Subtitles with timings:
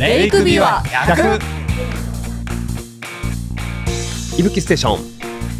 [0.00, 1.38] レイクビュア100
[4.38, 4.98] いぶきステーション。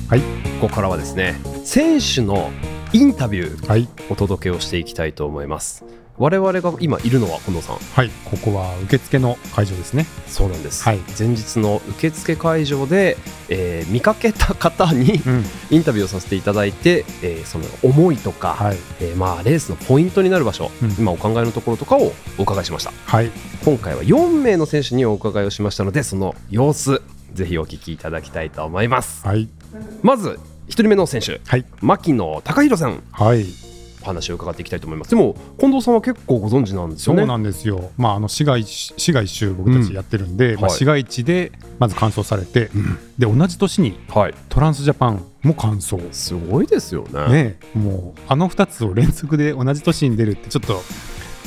[0.09, 0.21] はい。
[0.61, 2.51] ここからはですね選手の
[2.95, 5.85] インタビューはい、お届けをしていきたいと思います
[6.21, 7.77] 我々が今いるのは近藤さん。
[7.77, 10.05] はい、ここは受付の会場ですね。
[10.27, 10.99] そうなんです、はい。
[11.19, 13.17] 前日の受付会場で、
[13.49, 20.91] えー見かけた方にうん、インタビューをさせていただいて、えーその思いとか、はい、えーまあ、レースのポイントになる場所、うん。
[20.99, 22.93] 今お考えのところとかをお伺いしました。
[23.07, 23.31] はい、
[23.65, 27.01] 今回は4名の選手にお伺いをしましたのでその様子
[27.33, 29.27] ぜひお聞きいただきたいと思います。
[29.27, 29.49] はい、
[30.03, 33.03] まず1人目の選手はい、牧野貴弘さん。
[33.11, 33.47] はい、
[34.03, 35.11] お話を伺っていきたいと思います。
[35.11, 37.21] でも近藤さんは結構ご存知なんですよね。
[37.21, 37.91] そうなんですよ。
[37.97, 42.71] まあ、あの市街地、市街一周僕たちやってるんで、まあ、はい市街地でまず完走されて、
[43.19, 44.35] で、同じ年にはい。
[44.49, 45.99] トランスジャパンも完走。
[46.13, 47.29] すごいですよね。
[47.29, 50.83] ね、もうあの2つを連続で同じ年に出るってちょっと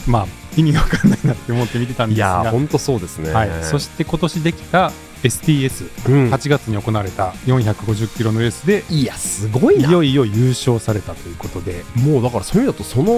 [0.07, 4.91] まあ意味が分かんないなって思って見てたんですいや本当そうですね、はい、そして今年できた
[5.23, 6.29] STS8 うん。
[6.37, 11.83] 月に行われた450キロのレースでいやすごいいなよいよ優勝されたということで。
[11.95, 13.11] もうだからそういう意味だとその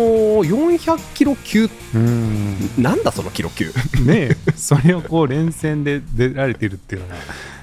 [0.44, 2.82] 400キロ級うーん。
[2.82, 3.66] なんだそのキロ級。
[4.06, 4.38] ねえ。
[4.56, 7.16] それをこう連戦で出られてるっていうのが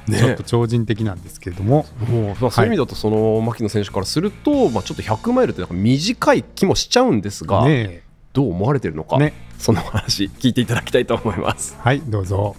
[0.08, 9.34] ねちょっと超人的なんですけれども、もうそういう意味だとその牧野選手からすると、まあ、ちょっと100マイルってなんか短い気もしちゃうんですが、ねどう思われてるのか、えね。
[9.58, 11.76] その話聞いていただきたいと思います。
[11.78, 12.56] はいどうぞ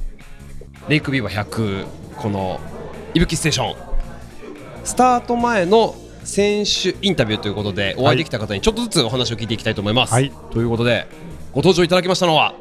[0.89, 1.86] レイクビューは100
[2.17, 2.59] この
[3.14, 3.76] いぶきステーション。
[4.84, 5.95] スタート前の
[6.26, 10.30] 選手インタビューということでお会いできた方にちょっとずつお話を聞いていきたいと思います、はい。
[10.52, 11.08] ということで
[11.54, 12.54] ご登場いただきましたのは？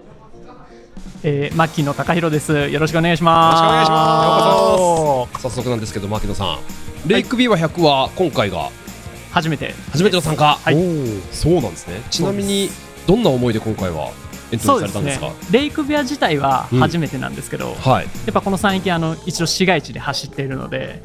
[1.24, 2.68] えー、牧野貴弘です。
[2.68, 3.62] よろしくお願いします。
[3.62, 5.42] よろしくお願いします。
[5.42, 6.58] 早速なんですけど牧野さん。
[7.08, 8.70] レイクビューは100は今回が？
[9.32, 9.74] 初めて。
[9.90, 10.74] 初めての参加、はい。
[11.32, 12.02] そうなんですね。
[12.10, 12.68] ちなみに
[13.08, 14.12] どんな思いで今回は？
[14.52, 15.32] エントリーされたんですか？
[15.50, 18.04] レイクビア自体は初めてなんですけど、やはい。
[18.06, 21.02] っぱこの山域あの一度市街地で走っているので。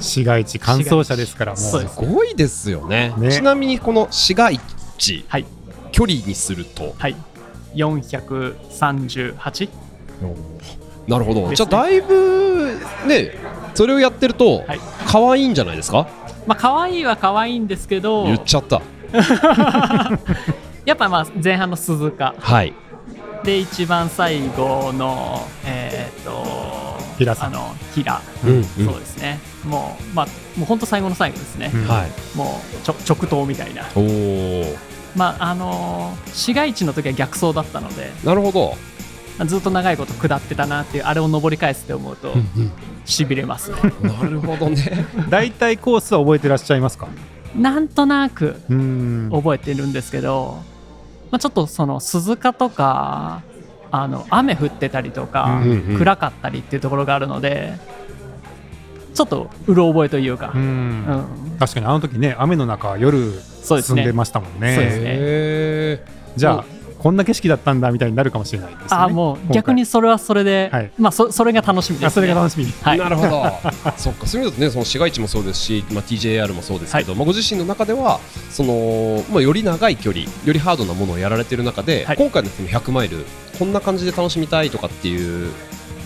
[0.00, 1.60] 市街地完走者ですからもう。
[1.60, 3.14] すすごいですよね。
[3.16, 3.30] ね。
[3.30, 4.58] ちなみにこの市街
[4.98, 5.46] 地はい。
[5.92, 6.94] 距離にすると？
[6.98, 7.16] はい。
[7.74, 9.68] 438
[11.08, 11.54] なるほど、ね。
[11.56, 13.32] じゃあだいぶね
[13.74, 14.80] それをやってるとはい。
[15.06, 16.08] 可愛いんじゃないですか、
[16.46, 18.24] まあ可愛いは可愛いんですけど。
[18.24, 18.82] 言っちゃった
[20.84, 22.34] やっぱまあ前半の鈴鹿。
[22.38, 22.72] はい。
[23.44, 27.48] で一番最後のえーっと平さん。
[27.48, 28.64] あの平、うんうん。
[28.64, 29.38] そうですね。
[29.64, 30.26] もうまあ
[30.56, 31.88] もう本当最後の最後ですね、うん。
[31.88, 32.36] はい。
[32.36, 33.84] もうちょ直投みたいな。
[33.94, 34.76] おお
[35.16, 38.10] まああのー市街地の時は逆走だったので。
[38.24, 38.76] なるほど。
[39.46, 42.34] ずっと長いこと下ってたなっていうあれを登り返すって思うと
[43.06, 43.76] しびれますね。
[44.02, 45.06] なるほどね。
[45.30, 47.08] 大体コースは覚えてらっしゃいますか？
[47.56, 48.60] なんとなく
[49.32, 50.62] 覚えてるんですけど、
[51.32, 53.42] まあ、ちょっとその鈴鹿とか
[53.90, 57.74] あの雨降ってたりとか、うんうん暗かったりっていうところがあるので
[59.14, 60.52] ちょっとうろ覚えというか。
[60.54, 60.60] う、ん。
[60.60, 61.58] うん。
[61.58, 63.32] 確かにあの時ね雨の中夜
[63.62, 64.02] そうですね。
[64.02, 64.74] 進んでましたもんね。
[64.74, 65.04] そうですね。
[65.06, 66.04] へ
[66.36, 66.64] じゃあ
[67.02, 68.86] こんな景色だったんだみたいになるかもしれないですね。
[68.90, 70.90] あもう逆にそれはそれで、はい。
[70.96, 72.66] まあそそれが楽しみです、ね、あそれが楽しみ。
[72.80, 72.98] はい。
[72.98, 73.50] なるほど。
[73.98, 74.26] そっか。
[74.28, 78.20] そういう意味だとねその市街地もそうですし、まあ、TJR もそうですけど、まあ、ご自身の中では
[78.50, 82.16] その、まあ、より長い距離よりハードなものをやられてる中で、はい。
[82.16, 83.26] 今回のその100マイル
[83.58, 85.50] こんな感じで楽しみたいとかっていう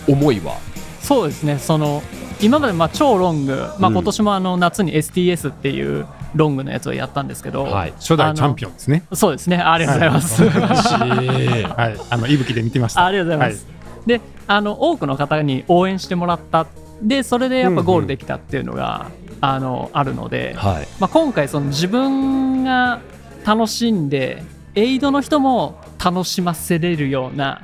[0.07, 0.57] 思いは？
[1.01, 1.59] そうですね。
[1.59, 2.01] その
[2.41, 3.93] 今までまあ超ロング、まあ、うん。
[3.93, 7.93] 今年もあの夏に STS っていうロングのやつをやったんですけど、はい。
[7.97, 9.03] 初代チャンピオンですね。
[9.13, 9.57] そうですね。
[9.57, 11.99] ありがとうございます、はい。
[12.09, 13.05] あの息吹で見てました。
[13.05, 13.65] ありがとうございます、
[14.05, 16.67] であの多くの方に応援してもらった。
[17.01, 20.87] でそれでやっぱゴールできたっていうのが、あのあるので、はい。
[20.99, 23.01] まあ、今回その自分が
[23.45, 24.43] 楽しんで
[24.75, 27.61] エイドの人も楽しませれるような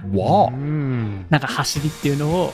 [1.30, 2.54] なんか走りっていうのを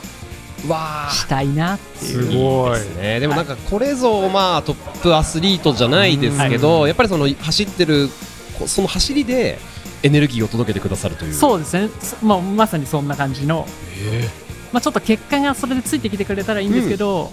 [0.59, 2.31] したいなっていう。
[2.31, 8.09] すごいですね、でもなんかこれぞまあトップアスリートじゃないですけど、やっぱりその走ってる
[8.57, 9.57] こその走りで
[10.03, 11.33] エネルギーを届けてくださるという。
[11.33, 13.65] そうですね、そまあ、まさにそんな感じの、
[13.97, 14.29] え
[14.71, 17.31] まあ、ちょっと結果がそれでついてきてくれたらいいんですけど、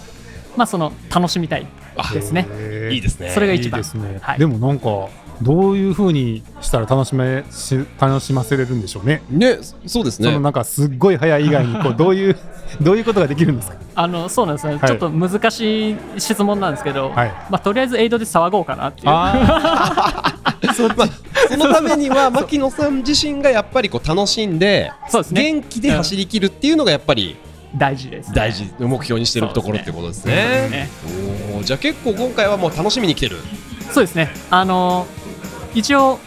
[0.55, 1.67] まあその楽しみたい
[2.13, 2.47] ですね。
[2.91, 3.31] いいですね。
[3.31, 3.79] それが一番。
[3.79, 4.39] いいですね、はい。
[4.39, 5.09] でもなんか
[5.41, 9.21] どういうふうにしたら楽しめし楽しませれるんでしょうね？
[9.29, 10.27] ねそうですね。
[10.29, 12.37] そのなんかすっごい速い以外にこう どういう
[12.81, 13.75] どういうことができるんですか？
[13.95, 14.87] あのそうなんですね、はい。
[14.87, 17.29] ちょっと難しい質問なんですけど、はい。
[17.49, 19.07] まあ、とりあえずエイドで騒ごうかなっていう。
[19.09, 20.33] あ
[20.73, 20.87] そ
[21.57, 25.43] のためには牧野さん自身がやっぱりこう楽しんでそうですね。
[25.53, 27.35] 元気で走り切るっていうのがやっぱり
[27.75, 30.89] 大事です、ね、大事目標にしてるところってことですそうですねね。
[31.55, 33.37] おーじゃあ結構今回はもう楽しみに来てる。
[33.91, 34.29] そうですね。
[34.49, 35.07] あの
[35.77, 36.17] 一応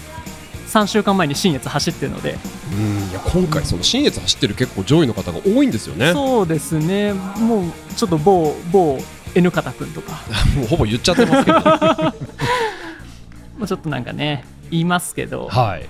[0.68, 2.38] 3週間前に新越走ってるので、
[2.72, 6.12] うんいや今回その新越走ってる結構上位の方が多いんですよね。
[6.12, 7.12] もそうですね。
[7.12, 7.64] もう
[7.96, 8.98] ちょっと某某
[9.34, 10.20] N 方君とか。
[10.62, 11.58] うほぼ言っちゃってますけど。
[13.58, 15.86] もうちょっとなんかね言いますけど、はい。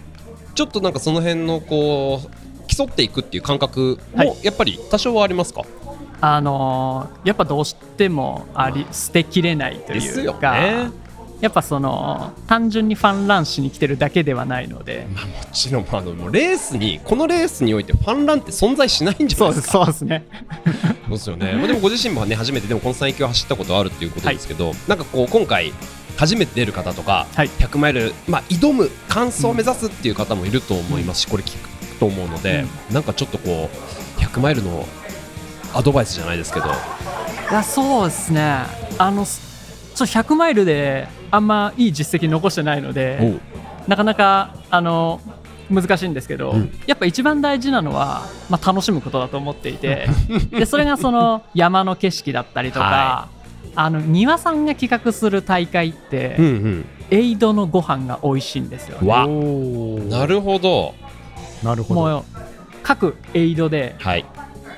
[0.54, 4.28] ちょっとなんかその辺のこう競っていくっていう感覚はい。
[4.28, 5.64] もやっぱり多少はありますか、
[6.22, 10.90] あのーやっぱどうしてもあり捨てきれないというか、ね
[11.40, 19.72] やっぱその単純にファンランしに来てるだけではないので、まあ、もちろんあのもうレースにこのレースにおいてファンランって存在しないんじゃそうですないですか。
[19.72, 20.26] そうですね。
[21.04, 25.72] そうですよね、まあ、でもご自身もね初めてでもこの3域を走ったことあるっていうことですけど、なんかこう今回
[26.16, 27.48] 初めて出る方とか、はい。
[27.48, 33.70] 100マイル、まあ、挑む完走を目指すっていう方もいると思いますし、これ聞くと思うので、なんかちょっとこ
[34.18, 34.86] う100マイルの
[35.72, 36.66] アドバイスじゃないですけど。
[36.66, 36.68] い
[37.52, 38.64] やそうですね。
[38.98, 39.40] あのす
[39.94, 43.38] ちょっと100マイルであんまいい実績残してないので
[43.86, 45.20] なかなかあの
[45.70, 46.80] 難しいんですけど、うん。
[46.86, 50.08] やっぱ一番大事なのは、まあ、楽しむことだと思っていて
[50.50, 53.28] でそれがその山の景色だったりとか、は
[53.76, 56.84] あの庭さんが企画する大会って、うんうん。
[57.12, 59.26] エイドのご飯が美味しいんですよ、ね、わ。
[59.26, 60.94] なるほど。
[61.62, 62.00] なるほど。
[62.00, 62.24] もう
[62.82, 64.24] 各エイドではい。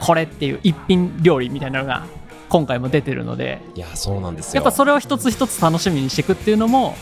[0.00, 2.06] これっていう一品料理みたいなのが
[2.52, 3.62] 今回も出てるので。
[3.74, 4.56] いやそうなんですよ。
[4.56, 6.94] やっぱそれを一つ一つ楽しみにしていくっていうのも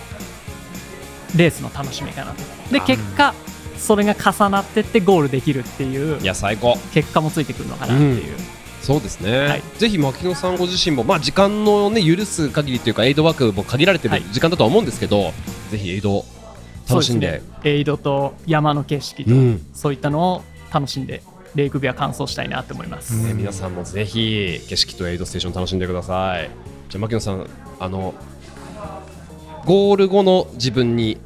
[1.37, 2.43] レースの楽しみかなと。
[2.73, 2.85] であ。
[2.85, 3.35] 結果
[3.76, 6.76] それが重なってってゴールできるっていういや最高。
[6.94, 8.37] 結果もついてくるのかなっていう、
[8.81, 9.62] そうですね、はい。
[9.79, 14.25] ぜひ牧野さんご自身も、まあ、時間の、ね、許す限りというかエイドワークも限られてるはい。
[14.31, 15.32] 時間だとは思うんですけど、
[15.73, 16.25] ぜひエイド
[16.88, 17.32] 楽しんで。
[17.32, 17.43] ね。
[17.64, 19.67] エイドと山の景色と、うん。
[19.75, 20.43] そういったのを
[20.73, 21.23] 楽しんで
[21.55, 26.50] レイクビア完走したいなって思います、ね、皆さんもぜひ景色とエイドステーション楽しんでください。
[26.88, 27.47] じゃあ牧野さん
[27.79, 28.14] あの
[29.64, 31.19] ゴール後の自分に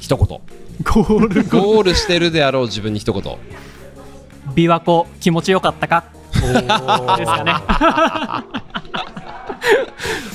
[0.00, 0.26] 一言。
[0.26, 3.22] ゴールゴールしてるであろう自分に一言。
[3.22, 6.04] 琵琶湖気持ちよかったか？
[6.32, 7.52] ですかね。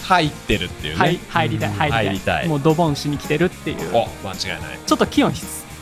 [0.07, 2.05] 入ってるっていうね、はい入りたい入りたい。
[2.05, 2.47] 入りたい。
[2.47, 3.77] もうドボンしに来てるっていう。
[3.93, 4.79] お間違いない。
[4.85, 5.33] ちょっと気温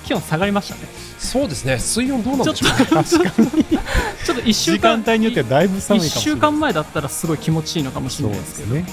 [0.06, 0.81] 気温下がりましたね。
[1.18, 1.80] そうですね。
[1.80, 8.69] 水温どうなんちょっとでしょうかちょっとちょっと1週時間間帯によってはだいぶ寒いかも1しれない週間前だったらすごい気持ちいいのかもしれないですけど。
[8.69, 8.86] すね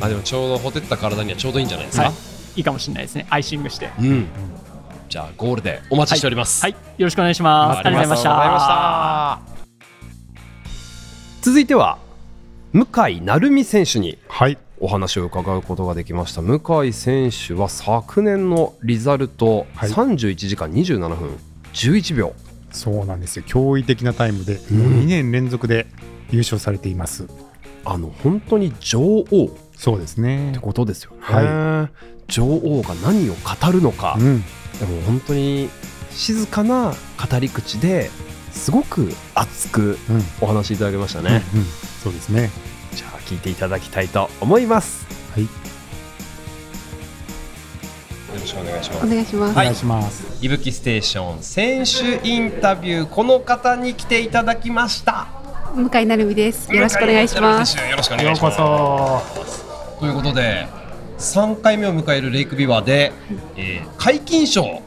[0.00, 2.14] あでもちょうどほてった体にはちょうどいいんじゃないですか、はい。
[2.56, 3.26] いいかもしれないですね。
[3.30, 3.90] アイシングして。
[3.98, 4.26] うん。
[5.08, 6.72] じゃあゴールでお待ちしております、はい。
[6.72, 7.78] よろしくお願いします。
[7.86, 9.40] ありがとうございました。
[11.42, 11.98] 続いては
[12.72, 14.18] 向井成美選手に。
[14.28, 16.42] はいお話を伺うことができました。
[16.42, 19.90] 向井選手は昨年のリザルトはい。
[19.90, 21.38] 31時間27分
[21.72, 22.34] 11秒、
[22.70, 23.44] そうなんですよ。
[23.46, 24.60] 驚異的なタイムで、もう
[25.00, 25.86] 2年連続で
[26.30, 27.26] 優勝されています。
[27.84, 29.22] あの本当に女王。
[29.46, 30.52] っそうですね。
[30.54, 31.90] てことですよね、は
[32.28, 34.42] 女王が何を語るのか、うん。
[34.78, 35.68] でも本当に
[36.10, 38.10] 静かな語り口で
[38.52, 40.22] すごく熱くうん。
[40.40, 41.66] お話しいただきましたね、うんうん。
[42.02, 42.50] そうですね
[43.24, 45.06] 聞いていただきたいと思います。
[45.32, 45.42] はい。
[45.44, 45.48] よ
[48.40, 49.52] ろしくお願いしまお願いします。
[49.52, 55.28] お願いします、いぶきステーション選手インタビューこの方に来ていただきました。
[55.74, 56.72] 向井成美です。
[56.72, 57.76] よろしくお願いします。
[57.76, 58.56] よろしくお願いうします。
[58.56, 59.22] そ。
[60.00, 60.66] ということで
[61.18, 63.12] 3回目を迎えるレイクビワで、
[63.56, 64.82] えー、皆勤賞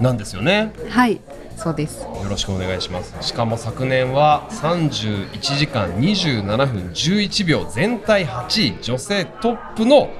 [0.00, 0.72] なんですよね。
[0.88, 1.20] はい、
[1.56, 2.02] そうです。
[2.02, 3.14] よろしくお願いします。
[3.20, 10.10] しかも昨年は31時間27分11秒全体8位女性トップの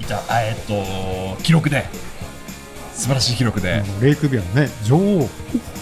[0.00, 1.84] いたあえっと記録で
[2.94, 5.28] 素晴らしい記録で、レイクビアのね女王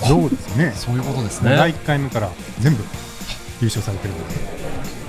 [0.07, 0.73] 女王ですよね。
[0.76, 2.30] そういうことですもう第ね1回目から
[2.61, 2.85] 全部
[3.61, 4.14] 優勝されてる。
[4.14, 4.35] ので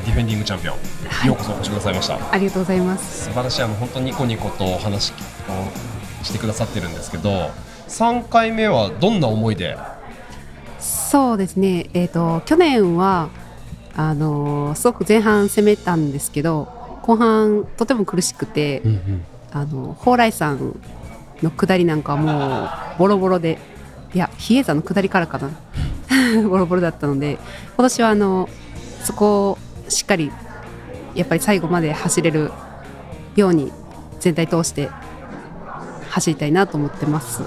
[0.06, 2.18] ディフェンディングチャンピオン、ようこそお越しくださいました。
[2.32, 3.26] ありがとうございます。
[3.26, 7.52] 素晴らしいあの本当ニコニコとお話をしてくださってるんですけど
[7.90, 9.78] 3回目はどんな思いで？
[10.80, 11.90] そうですね。
[11.94, 13.30] えっ、と去年は
[13.96, 16.68] あのーすごく前半攻めたんですけど、
[17.02, 18.82] 後半とても苦しくて、
[19.52, 20.76] あの蓬莱山
[21.42, 22.66] の下りなんかはも
[22.96, 23.58] うボロボロで、
[24.14, 25.50] いや比叡山の下りからかな、
[26.48, 27.34] ボロボロだったので、
[27.76, 28.48] 今年はあの
[29.04, 29.58] そこを
[29.90, 30.32] しっかり
[31.16, 32.52] やっぱり最後まで走れる
[33.36, 33.72] ように
[34.20, 34.90] 全体通して
[36.20, 37.42] 走りたいなと思ってます。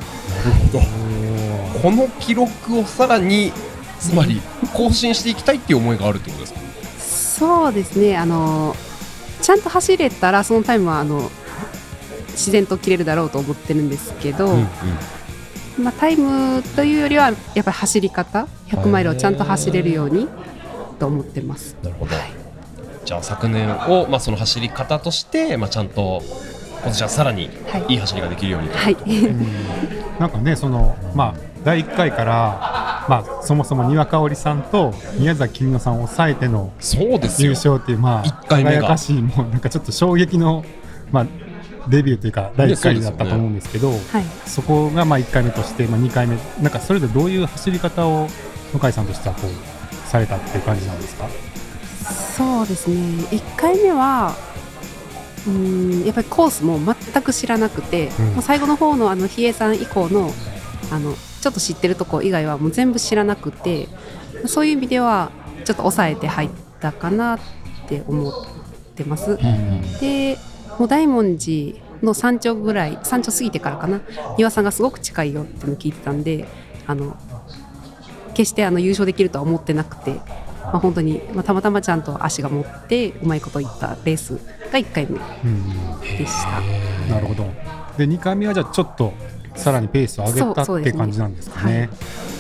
[1.83, 3.53] この記録をさらに
[3.99, 4.41] つまり
[4.75, 6.61] 更新していきたいっていう思いがあるってことですか？
[6.99, 8.17] そうですね。
[8.17, 8.75] あの
[9.41, 11.31] ちゃんと走れたらそのタイムはあの
[12.29, 14.57] 自然と切れるだろうと思ってるんですけど、
[15.79, 20.29] まあ、タイムというよりはやっぱり走り方100マイルをちゃんと走れるように
[20.99, 21.77] と思ってます。
[21.83, 22.13] なるほど、
[23.05, 26.23] じゃあ昨年を、まあ、その走り方として、まあ、ちゃんと
[26.83, 27.85] 今年はさらにはい。
[27.89, 28.97] いい走りができるようにと、はい、
[30.19, 31.35] なんかねそのまあ
[31.65, 37.53] 第1回から、まあ、そもそも丹羽香織さんと宮崎君乃さんを抑えての優そうですよ。
[37.53, 38.83] 勝っていうまあ一回目が。
[38.83, 40.65] 輝かしいもうなんかちょっと衝撃の、
[41.13, 41.27] まあ、
[41.89, 43.99] デビューというか第1回だったと思うんですけど、はい。
[44.45, 46.37] そこがまあ1回目として、まあ、2回目。
[46.61, 48.27] なんかそれぞれどういう走り方を
[48.73, 51.29] 向井さんとしてはこうされたっていう感じなんですか？
[52.05, 52.97] そうですね。
[53.31, 54.35] 1回目は
[55.47, 58.27] うーんやっぱりコースも全く知らなくて、うん。
[58.35, 60.31] もう最後の方のあの比叡山以降の
[60.91, 63.89] あのちょっと知ってるとこ以外はもう全部知らなくて
[64.47, 65.33] そういう意味では
[65.65, 67.39] ちょっと抑えて入ったかなっ
[67.89, 68.33] て思っ
[68.95, 69.39] てます。
[70.01, 70.39] で
[70.79, 74.01] もう大文字の山頂ぐらい山頂過ぎてからかな。
[74.37, 76.47] 丹羽さんがすごく近いよっていうのを聞いてたんで
[76.87, 77.17] あの
[78.35, 80.21] 決してあの優勝できるとは思ってなくて、
[80.73, 84.35] まあ、本当に、まあ、たまたまちゃんと足が持ってうまいこといったレース
[84.73, 86.61] が1回目うんでした。
[87.13, 87.45] なるほど。
[87.99, 89.13] で2回目はじゃあちょっと
[89.55, 90.91] さらにペースを上げたそうそうですね。
[90.91, 91.91] って感じなんですかね。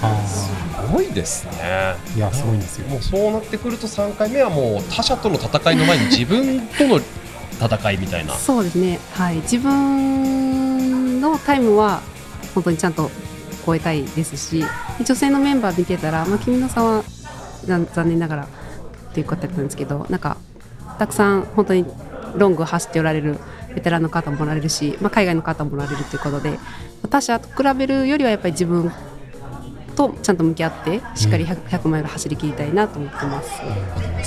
[0.01, 0.51] あす
[0.91, 1.53] ごいですね。
[2.15, 2.89] ーいやすごいんですよ。
[2.89, 7.01] もうそうなってくると3回目はもう他者との戦いの前に自分との
[7.61, 8.33] 戦いみたいな。
[8.35, 12.01] そうですね、はい、自分のタイムは
[12.55, 13.11] 本当にちゃんと
[13.65, 14.65] 超えたいですし
[15.05, 17.05] 女性のメンバー見てたら、まあ、君のさんは
[17.67, 18.49] 残念ながら
[19.15, 20.37] ということだったんですけどなんか
[20.99, 21.87] たくさん本当に
[22.37, 23.39] ロング走っておられる
[23.75, 26.59] ベテランの方もおられるし、まあ、海外の方もおられるということで
[27.11, 28.93] 他者と比べるよりはやっぱり自分
[29.97, 33.61] とちゃんと向き合ってしっかり 100, 100マイル走りきりたいなと思ってます。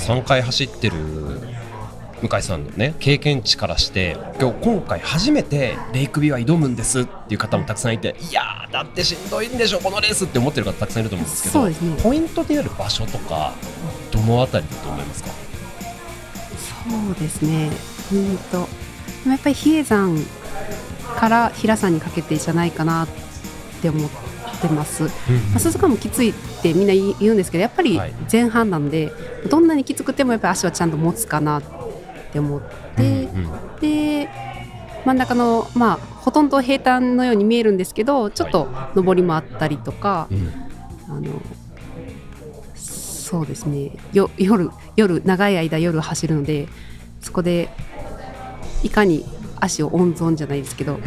[0.08, 0.96] 3回走ってる
[2.22, 12.02] 向井さんのね経験値からして今日今回初めてレイクビューは挑むんですっていう方もたくさんいていやーだってしんどいんでしょこのレースって思ってる方たくさんいると思うんですけどね。
[12.02, 13.52] ポイントである場所とか
[14.10, 15.30] どのあたりだと思いますか？
[16.88, 17.70] そうですね、
[18.12, 20.18] うんと、でもやっぱり比叡山
[21.16, 23.08] から平山にかけてじゃないかなっ
[23.82, 24.10] て思っ
[24.60, 25.02] てます。
[25.02, 25.10] ま
[25.56, 28.14] あ、鈴鹿もきついってみんな言うんですけど、やっぱりはい。
[28.30, 29.12] 前半なんで、
[29.50, 31.85] どんなにきつくてもやっぱり足はちゃんと持つかなって
[32.38, 32.62] 思っ
[32.96, 33.50] て、うん
[33.80, 34.28] で
[35.04, 38.66] 真ん中の、まあ、ほとんど平坦のように見えるんですけど、ちょっと
[38.96, 40.52] 上りもあったりとか、うん。
[41.08, 41.30] あの
[42.74, 43.92] そうですね。
[44.12, 46.68] よ夜夜長い間夜走るので
[47.20, 47.68] そこで
[48.82, 49.24] いかに
[49.60, 50.98] 足を温存じゃないですけど、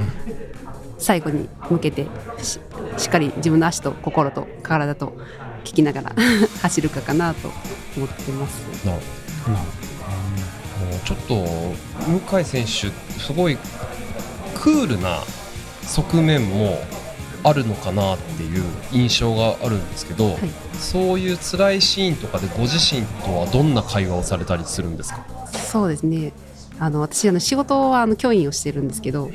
[0.97, 2.07] 最後に向けて
[2.41, 2.59] し
[2.97, 5.17] しっかり自分の足と心と体と
[5.63, 6.15] 聞きながら
[6.61, 7.49] 走るかかなと
[7.97, 9.88] 思ってます。
[11.05, 11.45] ちょっと
[12.29, 12.69] 向井選手
[13.19, 13.57] すごい
[14.55, 15.19] クールな
[15.83, 16.77] 側面も
[17.43, 20.37] あるのかなっていう印象があるんですけど、い。
[20.77, 25.25] そういう辛いシーンとかでご自身とはどんな会話をされたりするんですか？
[25.53, 26.33] そうですね。
[26.79, 29.29] あの私あの仕事はあの教員をしてるんですけど、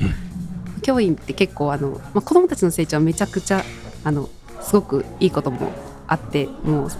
[0.81, 3.63] 教員って結構あの、まあ、子どもたちの成長はめちゃくちゃ
[4.03, 4.29] あの
[4.61, 5.71] すごくいいことも
[6.07, 6.95] あってもうほ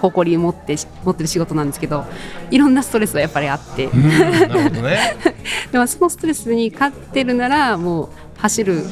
[0.00, 2.04] 誇り持ってし持ってる仕事なんですけど
[2.50, 5.16] いろんなストレスはやっぱりあって、なるほどね
[5.70, 8.82] でもそのストレスに勝ってるならもう走る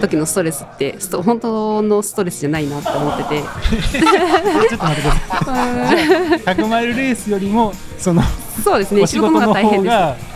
[0.00, 6.38] 時のストレスって本当のストレスじゃないなって思っててちょっと待ってください。
[6.38, 8.22] じゃあ100マイルレースよりもその
[8.62, 10.31] そうですねお仕事の大変です。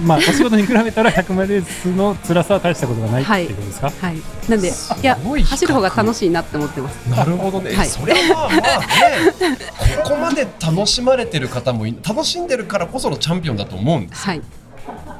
[0.00, 3.46] まあお仕事に比べたら100マイルレースの辛さは大したことがないってい。
[3.46, 3.90] うことですか？
[3.90, 4.16] はい、
[4.48, 7.06] なんで、いや走る方が楽しいなって思ってます。
[7.08, 7.88] なるほどね、はい。
[7.88, 9.56] それはまあまあね
[10.02, 14.42] ここまで楽しまれてる方もい楽しんでるからこそのチャンピオンだと思うんですはい、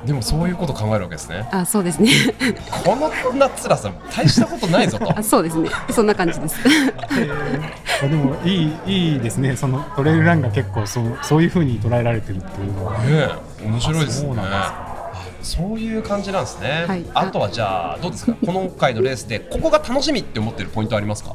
[0.09, 2.11] でもそういうこと考えるわけですねあ、そうですね。
[2.85, 5.69] このな辛さ大したことないぞと あ、そうですね。
[5.91, 6.57] そんな感じです。
[8.03, 9.55] あでもいいいいですね。
[9.55, 12.93] そのトレイルランが結構そうそういう風に捉えられてるっていうのは。
[12.99, 12.99] ね
[13.61, 14.95] え面白いですねそうなんですあ
[15.43, 18.33] そういう感じなんですね、はいあとはじゃあどうですか？
[18.45, 21.35] この回のレースでここが楽しみって思ってるポイントありますか？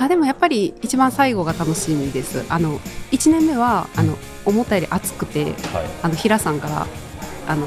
[0.00, 2.44] あ、でもやっぱり一番最後が楽しみです。
[2.48, 2.80] あの
[3.10, 4.16] 一年目はあの
[4.46, 5.54] 思ったより暑くて、はい
[6.02, 6.86] あの平さんから
[7.46, 7.66] あの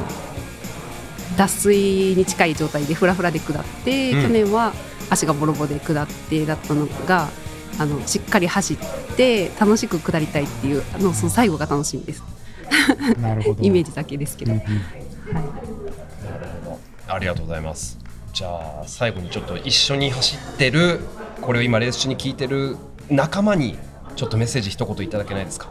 [1.38, 4.74] 脱水に近い状態でフラフラで下って、うん去年は
[5.10, 7.30] 足がボロボロで下ってだったのが。
[7.80, 8.78] あのしっかり走っ
[9.18, 12.24] て楽しく下りたいっていうあのその最後が楽しみです
[13.20, 13.62] なるほど。
[13.66, 14.64] イメージだけですけど、うんうん
[17.08, 18.00] ありがとうございます
[18.32, 21.00] じゃあ最後にちょっと一緒に走ってる
[21.46, 22.78] これを今レース中に聞いてる
[23.10, 23.78] 仲間に
[24.16, 25.70] ちょっとメッセージ一言いただけないですか？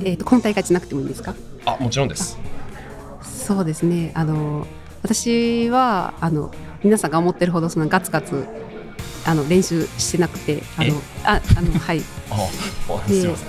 [0.00, 1.34] えー、と今大会じゃなくてもいいんですか？
[1.66, 2.38] あもちろんです。
[3.22, 4.12] そうですね。
[4.14, 4.66] あの
[5.02, 6.50] 私はあの
[6.82, 8.46] 皆さんが思ってるほどそのガツガツ
[9.26, 10.90] あの練習してなくてあえ？
[10.90, 11.98] のああのはい。
[11.98, 12.04] で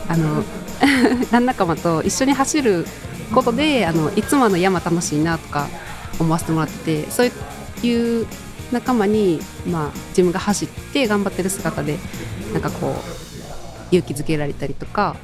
[0.09, 0.43] あの
[1.31, 2.85] ラン仲間と一緒に走る
[3.33, 5.67] ことであのいつもあの山楽しいなとか
[6.19, 7.31] 思わせてもらっててそう
[7.83, 8.27] いう
[8.71, 11.97] 仲間に、まあ、自分が走って頑張ってる姿で
[12.53, 15.15] なんかこう勇気づけられたりとか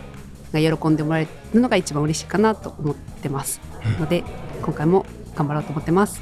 [0.54, 3.60] が喜んでもらえるのが一番嬉しいかなと思ってます。
[4.00, 4.24] ので
[4.62, 6.22] 今回も頑張ろうと思ってます。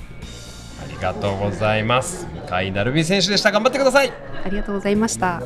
[0.84, 2.28] ありがとうございます。
[2.50, 3.52] 向井成美選手でした。
[3.52, 4.12] 頑張ってください。
[4.44, 5.42] ありがとうございました。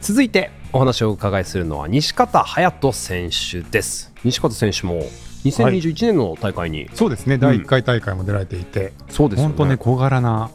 [0.00, 4.12] 続いてお話をお伺いするのは西方隼人選手です。
[4.22, 5.02] 西方選手も
[5.44, 10.50] 2021年の大会に、そうですね、第1回大会も出られていて、そうですよ本当ね、小柄な、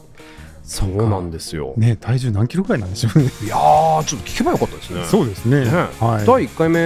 [0.62, 1.74] そうなんですよ。
[1.76, 3.24] ね、体重何キロぐらいなんでしょうね。
[3.44, 5.04] いやー、ちょっと聞けばよかったですね。
[5.04, 5.64] そうですね。
[5.64, 5.70] ね。
[6.00, 6.26] はい。
[6.26, 6.78] 第1回目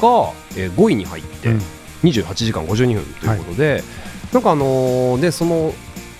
[0.00, 1.60] が、えー、5位に入って、うん。
[2.04, 3.82] 28時間52分ということで、
[4.32, 5.72] なんかあのーでその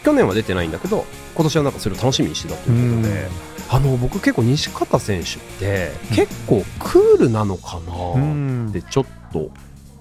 [0.02, 1.04] 去年は出てないんだけど
[1.34, 3.28] 今年はなんかそれを楽しみにしてたということで、
[3.68, 9.50] あの僕結構西方選手って結構クールなのかうなっんてちょっと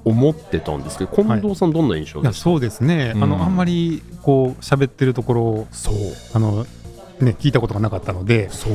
[0.07, 3.23] 思ってたんですけど近藤さんどんな印象ですか、そうですね、うん。
[3.23, 5.95] あのあんまりこう喋ってるところをそう。
[6.33, 6.65] あの、
[7.19, 8.73] ね、聞いたことがなかったので、そう。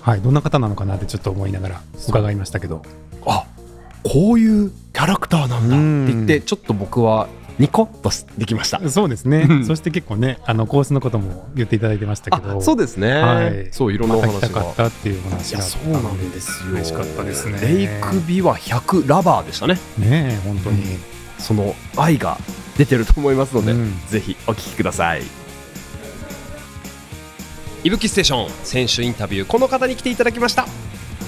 [0.00, 2.82] はい、どんな方なのかなってちょっと思いながら伺いましたけど、
[3.26, 3.44] あ
[4.02, 7.28] こういうキャラクターなんだって言ってちょっと僕は
[7.60, 8.88] ニコッとできました。
[8.88, 9.66] そうですね、うん。
[9.66, 13.68] そして結構ね、あのコースのことも言っていただいてましたけど、あそうですね、はい。
[13.70, 14.40] そういろんなお話が。
[14.40, 15.60] 来たかったっていう話が。
[15.60, 16.72] そうなんですよ。
[16.72, 17.60] 嬉しかったですね。
[17.60, 19.74] レイクビは100ラバーでしたね。
[19.98, 20.98] ねえ本当に、
[21.38, 22.38] その愛が
[22.78, 23.92] 出てると思いますので、うん。
[24.08, 25.22] ぜひお聞きください。
[27.84, 30.62] いぶきステーション選手インタビューこの方に来ていただきました。
[30.62, 30.68] は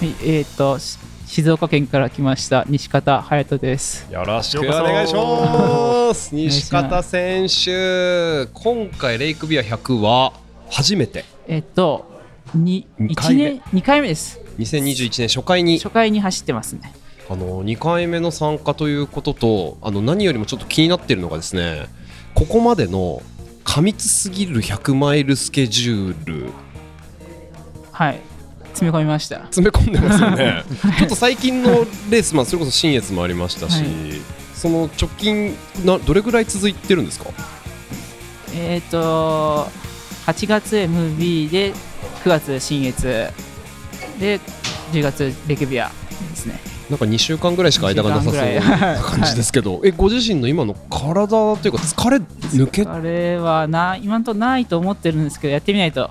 [0.03, 0.99] い、えっ、とし
[1.33, 4.07] 静岡県から来ました西方隼人です。
[4.13, 6.35] よろしくお願いします。
[6.35, 10.35] 西方選手今回レイクビア100は
[10.69, 11.25] 初めて。
[11.49, 12.21] えっ、と
[12.55, 13.45] に一二回目。
[13.45, 14.41] 年二回目です。
[14.59, 15.79] 2021年初回に。
[15.79, 16.93] 初回に走ってますね。
[17.31, 21.87] あの2回目の参加ということとあの何よりもちょっと気になっているのがですね
[22.35, 23.23] ここまでの
[23.65, 26.51] 過密すぎる100マイルスケジュール。
[27.91, 28.21] はい、
[28.83, 29.37] 詰め込みました。
[29.45, 30.65] 詰め込んでますよね。
[30.99, 33.87] ちょっと最近のレース、まあ、それこそ新越もありましたし、はい。
[34.55, 37.27] その直近などれぐらい続いてるんですか？
[38.55, 39.69] えっ、と
[40.27, 41.73] 8月 MB で
[42.25, 43.03] 9月新越
[44.21, 44.41] で
[44.93, 45.91] 10月レクビア
[46.31, 46.61] ですね。
[46.91, 56.11] なんか2週間ぐらいしか間がなさそうな感じですけど、えご自身の今の体というか疲れ抜けあれはな今のとないと思ってるんですけどやってみないと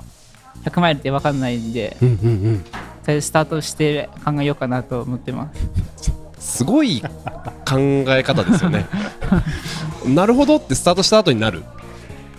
[0.64, 2.60] 100マイルって分かんないんでうんうんうん。
[2.60, 2.70] と
[3.08, 5.50] りあえずスタートして考えようかなと思ってま
[6.40, 6.58] す。
[6.58, 8.86] すごい考え方ですよね。
[10.06, 11.64] なるほどってスタートした後になる？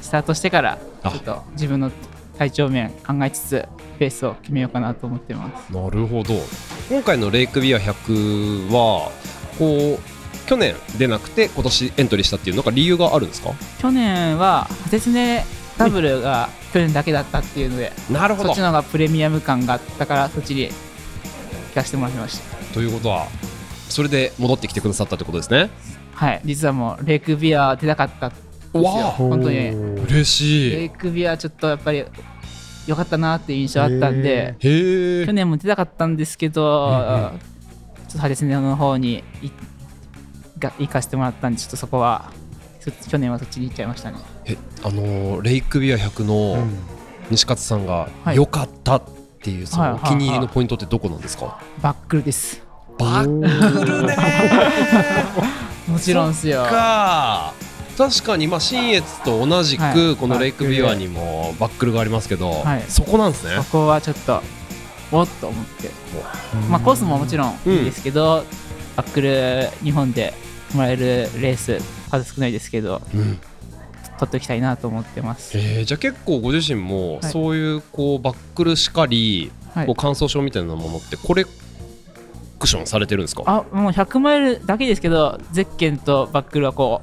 [0.00, 1.10] スタートしてからあ。
[1.10, 1.90] ちょっと自分の
[2.38, 5.72] 体調面考えつつペースを決めようかなと思ってます。
[5.72, 6.34] なるほど。
[6.90, 9.10] 今回のレイクビア100は
[9.58, 13.50] こう去年出なくて今年エントリーしたっていうのが理由があるんですか？
[13.78, 15.44] 去年はハテツネ
[15.78, 18.48] ダブルが去年だけだったっていうのでなるほど。
[18.48, 20.72] そっちの方がプレミアム感があったからそっちに行
[21.74, 22.56] かせてもらいました。
[22.74, 23.26] ということは
[23.88, 25.70] それで戻ってきてくださったってことですね？
[26.14, 26.40] はい。
[26.44, 28.36] 実はもうレイクビア出たかったんで
[28.72, 28.82] すよ。
[29.16, 29.68] 本当に。
[29.68, 30.76] 嬉しい。
[30.76, 32.04] レイクビアちょっとやっぱり
[32.86, 36.90] 良かったなっていう印象あったんで去年も出たかったんですけど、
[38.08, 39.50] ちょっとハテツネの方にい
[40.58, 42.41] が行かせてもらったんでちょっとそこはそ
[42.90, 44.18] 去年はそっちに行っちゃいましたね。
[44.46, 46.64] えあのーレイクビア100の
[47.30, 48.36] 西勝さんがはい。
[48.36, 49.02] 良かったっ
[49.42, 51.60] ていうそのお気に入りのポイントってどこなんですか？
[51.80, 52.62] バックルです。
[52.98, 54.16] バックルね
[55.88, 56.64] もちろんですよ。
[56.64, 57.52] か
[57.98, 59.94] 確かにまあ新越と同じはい。
[59.94, 62.84] くこのレイクビアにもバックルがありますけど、はい。
[62.88, 63.56] そこなんですね。
[63.56, 64.42] そこはちょっと
[65.10, 65.90] おっと思って。
[66.70, 68.44] まあコースももちろんいいですけど、
[68.96, 70.32] バックル日本で
[70.76, 71.78] もらえるレース
[72.10, 73.38] 数少ないですけどうん。
[74.18, 77.24] 取っておきたいなと思ってます、えーじゃあ結構ご自身もはい。
[77.24, 79.86] そういうこうバックルしかり、はい。
[79.86, 83.42] こう乾燥症みたいなものってコレクションされてるんですか？
[83.46, 87.02] あもう100マイルだけですけどゼッケンとバックルはこ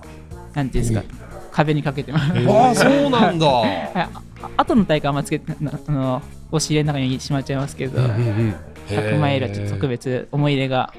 [0.54, 1.16] うなんていうんですか
[1.52, 2.52] 壁にかけてます、へー。
[2.52, 3.46] ああそうなんだ。
[3.52, 4.10] はい、あ
[4.56, 8.56] 後の大会はあんまつけてなあの押し入れの中にしまっちゃいますけど、うんうんうん。
[8.88, 10.94] 100マイルはちょっと特別思い入れが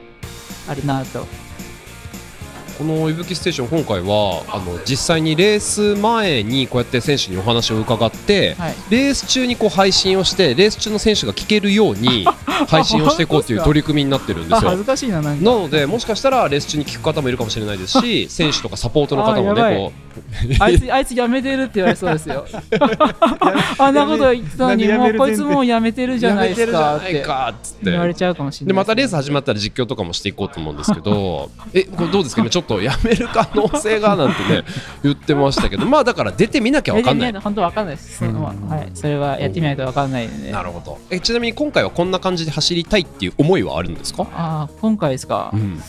[0.68, 1.26] あるなと
[2.80, 8.74] この「いぶきステーション」今回はあの実際にレース前にこうやって選手にお話を伺って、はい。
[8.88, 12.26] レース中にこう配信をしてレース中の選手が聞けるように
[12.68, 14.70] 配信をしていこうという取り組みになってるんですよ。
[14.70, 14.76] あ恥。
[14.78, 20.09] ずかしいななのでもしかしたらレース中に聞く方もいるかもしれないですし 選手とかサポートの方もねこう
[20.60, 22.46] あいつあいつ辞めてるって言われそうですよ。
[23.78, 27.54] あんなこと言ってたのにもうこいつもう辞めてるじゃないですかってるじゃないてか。
[27.56, 32.42] っつって言われちゃうかもしれないでまたレース始まったら実況とかもしていこうと思うんですけど えこれどうですか？
[32.42, 34.64] 今ちょっとやめる可能性がなんてね
[35.02, 37.34] 言ってましたけどまあだから出てみなきゃ分かんない。
[37.34, 40.50] や本当わかんないです、そのはい、それはやってみないとわかんないんで。
[40.50, 40.98] なるほど。
[41.10, 45.80] えちなみに今回はこんな感じで走りたいっていう思いはあるんですか、あー今回ですか、うん。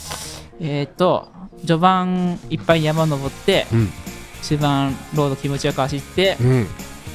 [0.59, 1.27] えっ、と
[1.61, 3.89] 序盤いっぱい山登って、うん。
[4.43, 6.67] 中盤ロード気持ちよく走って、うん、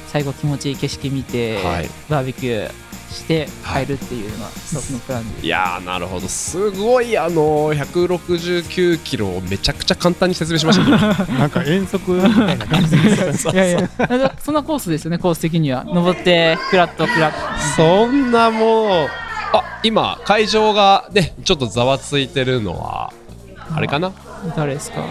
[0.07, 1.89] 最後気持ちいい景色見て、はい。
[2.09, 2.71] バーベキュー
[3.11, 6.27] して帰るっていうのが一つのプランで、いやーなるほど。
[6.27, 15.83] すごいあの169キロをめちゃくちゃ簡単に説明しましたね なんか遠足みたいな感じです いやいやなんかそんなコースですよねコース的には。
[15.85, 19.09] 登ってクラッとクラッそんなもう
[19.53, 23.13] あ今会場がねちょっとざわついてるのは
[23.73, 24.11] あれかな？
[24.55, 25.03] 誰ですか？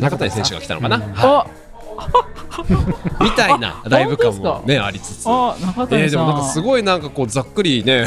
[0.00, 1.46] 中谷選手が来たのかな、あ。
[3.20, 5.26] みたいなライブ感も本ねありつつ。
[5.26, 8.04] あ中えー、谷さん、でもなんかすごいなんかこうざっくりね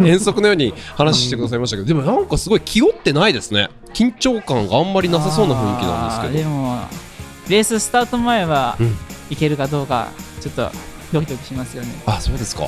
[0.00, 3.68] 遠足のように話してくださいましたけどでもなんかすごい気負ってないですね。
[3.94, 6.32] 緊張感があんまりなさそうな雰囲気なんですけど。
[6.34, 6.78] でも
[7.48, 8.96] レーススタート前は、うん。
[9.30, 10.08] いけるかどうか
[10.40, 10.70] ちょっと
[11.12, 11.88] ドキドキしますよね。
[12.06, 12.64] あそうですか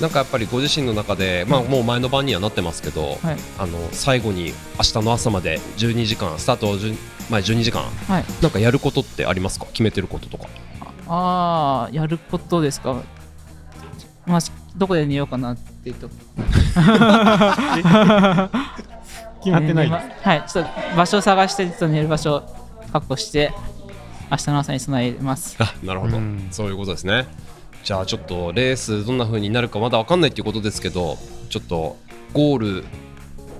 [0.00, 3.36] なんかやっぱりご自身の中で、まあ、もう前の晩にはなってますけど、はい。
[3.58, 6.96] あの最後に明日の朝まで12時間スタート10
[7.30, 8.24] 前12時間はい。
[8.40, 9.66] なんかやることってありますか？
[9.66, 10.46] 決めてることとか。
[11.08, 13.02] ああやることですか？
[14.26, 16.08] まあしどこで寝ようかなっていうと。
[19.40, 22.42] 決まってないえーまはいちょっと場所を探してちょっと寝る場所を
[22.92, 23.52] 確保して
[24.30, 25.56] 明日の朝に備えます。
[25.58, 26.48] あなるほど、うん。
[26.50, 27.26] そういうことですね
[27.84, 31.16] じゃあちょっとレースどんな風になるかまだ分かんないっていうことですけど
[31.48, 31.96] ちょっと
[32.32, 32.84] ゴール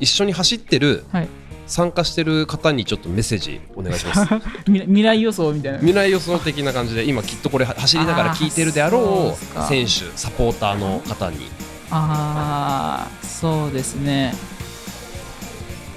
[0.00, 1.28] 一緒に走ってるはい。
[1.68, 4.24] 参加してる方にちょっとメッセージお願いします。
[4.64, 5.78] 未未来予想みたいな。
[5.80, 11.50] 未来予想的な感じで今きっとこれ走りながら聞いてるであろう選手サポーターの方に。
[11.90, 14.34] ああそうですね。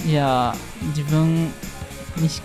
[0.05, 0.53] いや
[0.89, 1.53] 自分
[2.17, 2.41] 西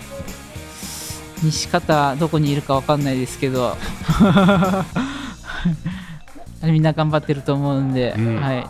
[1.43, 3.75] 西方どこにいるかわかんないですけど
[6.63, 8.41] みんな頑張ってると思うんで、うん。
[8.41, 8.67] はい。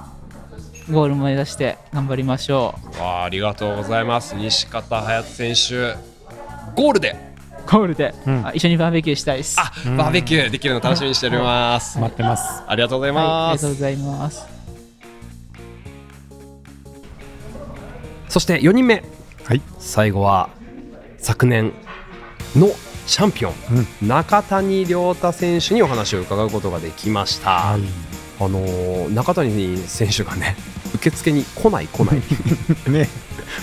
[0.91, 3.01] ゴール目指して頑張りましょう。
[3.01, 4.35] わあありがとうございます。
[4.35, 5.97] 西方隼人選手
[6.75, 7.15] ゴールで。
[7.69, 8.47] ゴールで、うん。
[8.47, 9.59] あ一緒にバーベキューしたいです。
[9.59, 12.63] あバーベキューできるの楽しみにしております、 待ってます。
[12.67, 14.47] ありがとうございはい、あます、りがとうございます。
[18.29, 19.03] そして4人目。
[19.43, 19.61] はい。
[19.79, 20.49] 最後は
[21.17, 21.73] 昨年
[22.55, 22.69] の
[23.07, 23.53] チャンピオン、
[24.05, 27.81] 中谷亮太選手にお話を伺うことができました、はい。
[28.39, 30.57] あのー中谷選手がね
[30.93, 32.21] 受付に来ない来ない。
[32.91, 33.07] ね。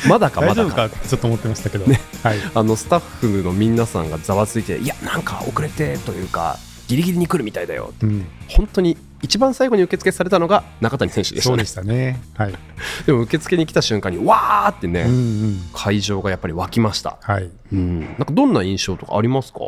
[0.09, 0.89] まだかまだか。
[0.89, 1.91] ちょっと思ってましたけど、は
[2.35, 2.39] い。
[2.55, 11.53] あのスタッフの皆さんがざわついていやなんか遅れてというかギリギリに来るみたいだようん、本当に一番最後に受付されたのが中谷選手でしたね。
[11.53, 12.21] そうでしたね。
[12.37, 12.55] はい、
[13.07, 15.15] でも受付に来た瞬間にわーってね、うんう
[15.49, 15.61] ん。
[15.73, 17.51] 会場がやっぱり沸きました、はい。
[17.73, 19.61] うん、なんかどんな印象とかありますか？
[19.61, 19.65] い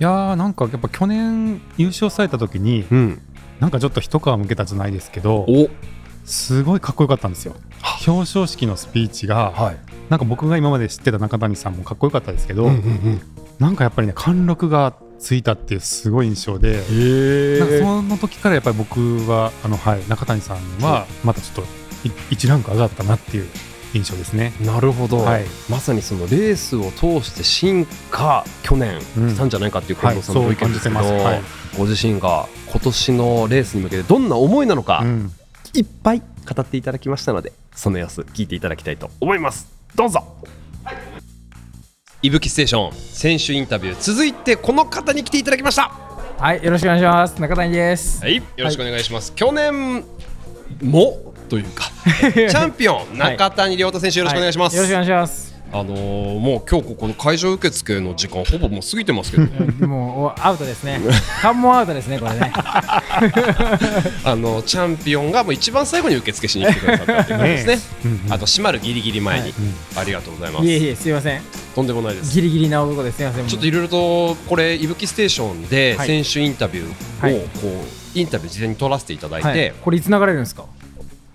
[0.00, 3.22] やーなんかやっぱ去年優勝された時にうん。
[3.60, 5.70] なんかちょっと一皮むけたじゃないですけどお。
[6.24, 7.54] すごいかっこよかったんですよ。
[8.06, 9.76] 表彰式のスピーチが、はい。
[10.10, 13.20] なんか僕が今まで知ってた中谷さんもかっこよかったですけど、うんうんうん。
[13.58, 21.64] なんかやっぱりね貫禄がついたっていうすごい印象で、へなんかその時からやっぱり僕はあの、はい、中谷さんはまたちょっ
[22.02, 23.48] とい一ランク上がったなっていう
[23.94, 24.52] 印象ですね。
[24.60, 25.44] なるほど、はい。
[25.70, 31.42] まさにそのレースを通して進化去年うんしたんじゃないかっていう近藤さんのご意見ですけど、はいはい。
[31.78, 35.32] ご自身が今年のレースに向けてどんな思いなのか、うん。
[35.72, 39.72] いっぱい語っていただきましたのでその様子聞いていただきたいと思います。
[39.94, 40.22] どうぞ
[42.24, 43.96] いぶきステーション選手インタビュー。
[44.00, 45.92] 続いてこの方に来ていただきました。
[46.38, 47.38] はい、よろしくお願いします。
[47.38, 48.22] 中谷です。
[48.22, 50.02] はいよろしくお願いします、去年
[50.82, 51.90] もというか
[52.32, 55.54] チャンピオン中谷亮太選手よろしくお願いします、よろしくお願いします。
[55.70, 59.44] あのーもう今日ここの会場受付の時間ほぼもう過ぎてますけど
[59.86, 61.00] もうおアウトですね。
[61.42, 62.52] 関門アウトですね、これね。
[62.54, 67.78] あのチャンピオンがもう一番最後に受付しに来てくださったっていう感じですね。
[68.30, 69.52] あと閉まるギリギリ前に、はい。
[69.96, 70.64] ありがとうございます。
[70.64, 71.63] いえいえ、すいません。
[71.74, 72.32] とんでもないです。
[72.34, 73.16] ギリギリな男です。
[73.16, 73.46] すいません。
[73.46, 76.06] ちょっといろいろとこれいぶきステーションではい。
[76.06, 77.36] 選手インタビューはい。
[77.36, 79.54] をこうインタビュー事前に取らせていただいはい。
[79.54, 80.64] て、これいつ流れるんですか？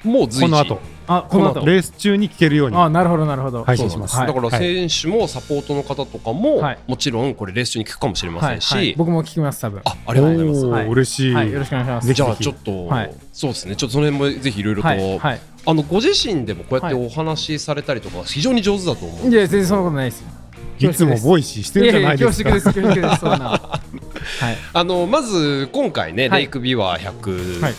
[0.04, 0.41] もう随時。
[0.43, 0.80] この後。
[1.08, 1.65] あ、この後。
[1.65, 2.78] レース中に聞けるように。
[2.78, 3.65] あ、なるほど、なるほど。
[3.65, 4.15] 配信します。
[4.15, 4.88] だからはい。
[4.88, 6.80] 選手もサポートの方とかも、はい。
[6.88, 9.82] もちろんこれレース中に聞くかもしれませんし、僕も聞きます、多分。
[9.84, 10.89] あありがとうございます。
[10.89, 12.13] 嬉しい、はい、よろしくお願いします。
[12.13, 13.13] じゃあちょっと、はい。
[13.34, 13.75] そうですね。
[13.75, 14.75] ちょっとその辺もぜひいろい。
[14.75, 14.89] ろと。
[15.65, 17.06] あのご自身でもこうやってはい。
[17.06, 20.28] お話しされたりとか非常に上手だと思う、いや、全然そんなことないですよ。
[20.89, 22.50] いつも Voicy してるじゃないですか。
[22.50, 23.19] やや恐縮です恐縮です。
[23.19, 24.58] そんな はい。
[24.74, 26.43] あのまず今回ね、はい。
[26.43, 27.74] LAKE BIWA 100、はい。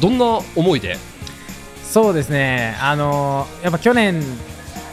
[0.00, 0.98] どんな思いで？
[1.90, 2.76] そうですね。
[2.80, 4.22] あのやっぱ去年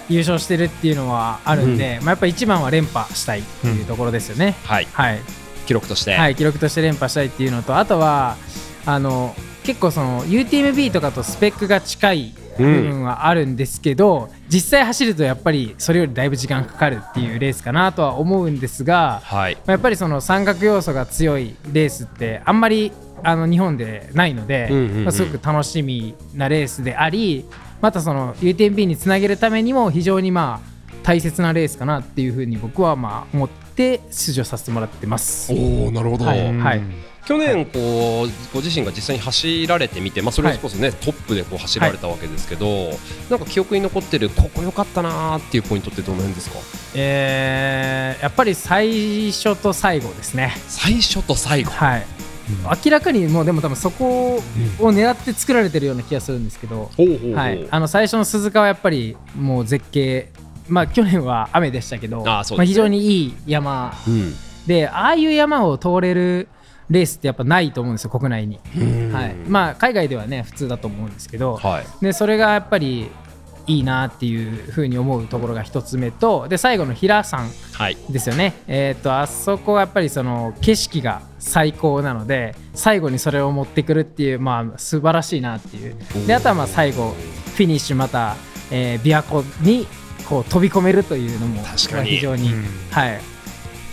[0.07, 4.87] 優勝してるっていうのはあるんで、まあ、やっぱ一番は連覇したいっていうところですよね、はい。
[4.93, 5.19] はい、
[5.65, 8.35] 記録として、はい、記録として連覇したいっていうのとあとは
[8.85, 19.55] あの結構その UTMB とかとスペックが近い部分はあるんですけど、実際走るとやっぱりそれよりだいぶ時間かかるっていうレースかなとは思うんですが、はい。
[19.55, 22.91] まあやっぱりその三角要素が強いレースってあんまり
[23.23, 27.45] あの日本でないので、うんうんうんまあすごく楽しみなレースであり
[27.81, 30.71] またその UTMB につなげるためにも非常にまあ
[31.03, 35.51] 大切なレースかなっていうふうに僕はまあ思って出場させてもらってます。
[35.53, 36.81] おおなるほど、はいはい
[37.31, 42.89] 去年こうご自身が実際に走られてみて、まあ、それこそね、トップでこう走られたわけですけど、
[43.29, 46.59] なんか記憶に残ってるここ良かったなーっていうポイントってどの辺ですか？
[46.95, 50.53] えーやっぱり最初と最後ですね。
[50.67, 51.71] 最初と最後。
[51.71, 52.05] はい、
[52.85, 54.41] 明らかにもうでも多分そこを
[54.91, 56.91] 狙って作られてるような気がするんですけど、
[57.33, 60.29] はい、あの最初の鈴鹿はやっぱりもう絶景、
[60.67, 64.33] まあ、去年は雨でしたけどまあ、非常にいい山うん。
[64.67, 66.47] でああいう山を通れる
[66.91, 68.59] レースってやっぱないと思うんですよ国内に、
[69.11, 69.35] はい。
[69.47, 71.85] まあ、海外ではね普通だと思うんですけど、はい。
[72.01, 73.09] でそれがやっぱり
[73.67, 77.97] いいなっていうふうに思うところが一つ目とで最後の平さんはい。
[78.09, 85.95] ですよね、えー、とあそこはやっぱりその景色が最高なので最後にそれを持ってくるっていう、まあ、素晴らしいなっていう。
[86.27, 88.35] であとはまあ最後フィニッシュまた、
[88.69, 89.87] えー、琵琶湖に
[90.27, 91.61] こう飛び込めるというのも
[92.03, 92.63] 非常に、うん。
[92.91, 93.21] はい、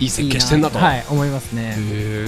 [0.00, 0.78] いい設計してんなと。
[0.78, 1.74] はい、思いますね。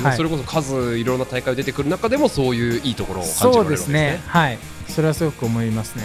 [0.02, 0.16] はい。
[0.16, 4.00] それこそ数いろんな大会出てくる中でもそういういいところを感じられそうるわけですね。
[4.12, 4.20] ね。
[4.26, 6.04] はい、それはすごく思いますね。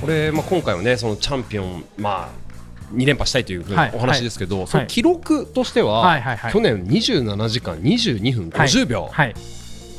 [0.00, 4.66] これ、まあ、今回はねそのチャンピオン、まあ、2連覇したいというふうお話ですけど、い。
[4.66, 6.52] その記録としては、はいはいはい。
[6.52, 9.34] 去年27時間22分50秒、はい、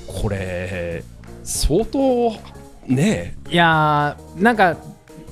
[0.07, 1.03] これ
[1.43, 2.33] 相当
[2.87, 3.35] ね。
[3.49, 4.77] いやーなんか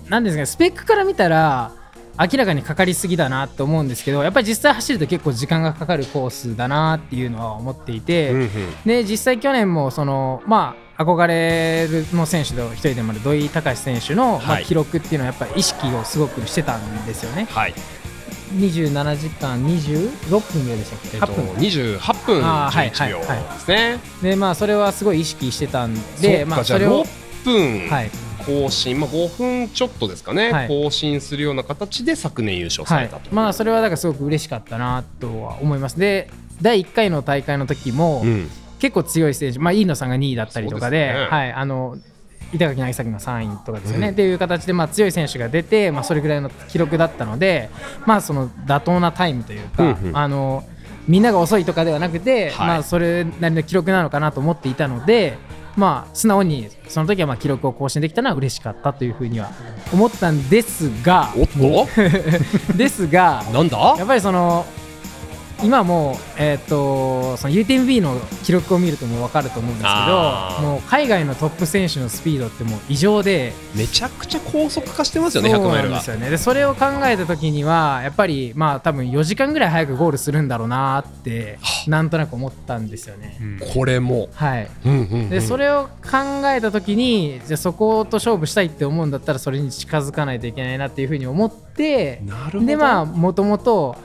[0.09, 1.73] なんですかねスペックから見たら
[2.19, 8.49] 明らかにかかりすぎだなと思うんですけどやっぱり実際走ると結構時間がかかるコースだなっていうのは思っていて、うんうん。
[8.85, 17.47] で実際去年もそのまあ憧れの選手の一人でもある土井隆選手の、まあ、はい記録っていうのはやっぱり意識をすごくしてたんですよね。
[17.51, 17.73] はい。
[18.55, 23.99] 27時間26分ぐらいでしたっけ、えっと8分28分あーはい11秒はいですね。
[24.23, 27.03] でまあそれはすごい意識してたんでまあそれを
[27.43, 27.89] 6分。
[27.89, 28.11] はい
[28.47, 30.67] 更新、まあ、5分ちょっとですかね、はい。
[30.67, 35.99] 更新するような形で昨年優勝さはいれたと。、まあそれはだからすごく嬉しかったなとは思います。
[35.99, 36.29] で
[36.61, 38.49] 第1回の大会の時も、うん。
[38.79, 41.27] 結構強い選手、まあ、飯野さんが2位だったりとかでね。
[41.29, 41.97] はい、あの
[42.53, 44.13] 板垣渚が3位とかですよね、うん。
[44.13, 47.69] っていう形で、まあ、強い選手が出て、まあ、それぐらいの記録だったので、
[48.05, 50.17] まあ、その妥当なタイムというか、うんうん。
[50.17, 50.63] あの
[51.07, 52.67] みんなが遅いとかではなくて、はい。
[52.67, 55.37] まあ、それなりの記録なのかなと思っていたので、
[55.77, 59.51] まあ、素直にその時はまあ記録を更新できたのは嬉しかったというふうには
[59.93, 61.31] 思ったんですが。
[61.37, 61.87] おっと？
[62.75, 63.95] ですがなんだ？
[63.97, 64.65] やっぱりその
[65.63, 76.09] 今もう、えー、とその UTMB の記録を見るともう分かると思うんですけどもう海外のトップ選手のスピードってもう異常でめちゃくちゃ高速化してますよねそう100マイルがなんです。
[76.11, 76.29] よね。
[76.29, 83.37] でそれを考えた時にはやっぱりまあ多分4時間ぐらい早くゴールするんだろうなってなんとなく思ったんですよね。
[83.73, 85.29] これも、はい、うんうんうん。
[85.29, 92.65] でそれを考えた時にじゃあそこと勝負したいって思うんだったらそれに近づかないといけないなっていうふうに思ってなるほど。
[92.65, 93.95] でまあもともと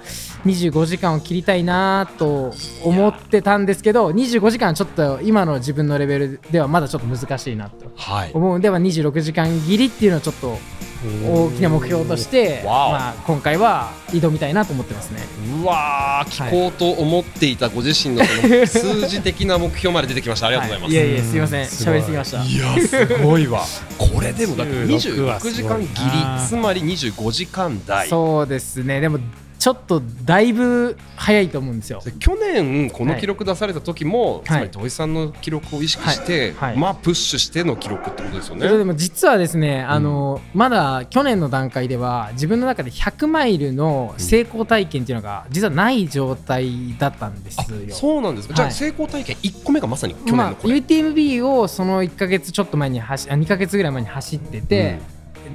[0.44, 2.52] 25時間を切りたいなと
[2.84, 8.32] 思ってたんですけど25時間はちょっと今の自分のレベルではまだちょっと難しいなとはい。
[8.32, 8.58] 思う。
[8.58, 10.58] んでは26時間切りっていうのをちょっと
[11.04, 15.20] 大きな目標として、まあ、今回は挑みたいなと思ってますね。
[15.60, 20.46] うわー聞こうと思っていたご自身のその数字的な目標まで出てきました。
[20.46, 21.64] ありがとうございます、はい、いやいやすいません。
[21.64, 22.44] 喋りすぎました。
[22.44, 23.62] いやすごいわ。
[23.98, 25.78] これでもだって26は26すごいな。
[25.78, 28.08] 時間切りつまり25時間台。
[28.08, 29.00] そうですね。
[29.00, 29.18] でも
[29.62, 32.02] ちょっとだいぶ早いと思うんですよ。
[32.04, 38.84] で去年この記録出された時も、つまり土井さんの記録を意識して、はいはいまあプッシュしての記録ってことですよけどでね。
[38.84, 47.78] も実はですね、あのまだ去年の段階では自分の中で100マイルの成功体験っていうのが実はない状態だったんですよ。
[47.90, 48.54] そうなんですか。
[48.54, 50.74] じゃあはい成功体験1個目がまさに去年まあ、のこれ。
[50.74, 54.98] UTMB をその1か月ちょっと前に走あ2か月ぐらい前に走ってて、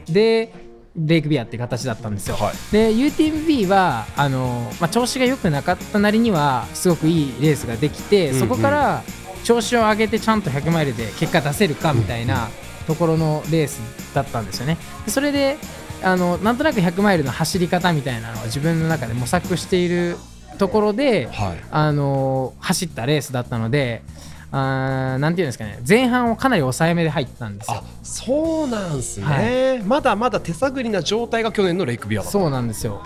[0.07, 0.66] で
[0.97, 2.35] レイクビアっていう形だったんですよ。
[2.35, 9.03] はいで UTMB はあの、まあ、調子が良くなかったなりにはすごくいいレースができて、うんうんそこから
[9.43, 12.49] 調子を上げてちゃんと100マイルで結果出せるかみたいな
[12.85, 13.79] ところのレース
[14.13, 14.77] だったんですよね。
[15.05, 15.57] でそれで
[16.03, 20.17] あのなんとなく100マイルの走り方みたいなのを自分の中で模索している
[20.57, 24.01] ところで、はいあの走ったレースだったので
[24.51, 25.79] あーなんていうんですかね。
[25.87, 27.77] 前半をかなり抑えめで入ったんですよ。
[27.77, 33.01] あそうなんすね、まだまだ手探りな状態が去年のレイクビアだそうなんですよ。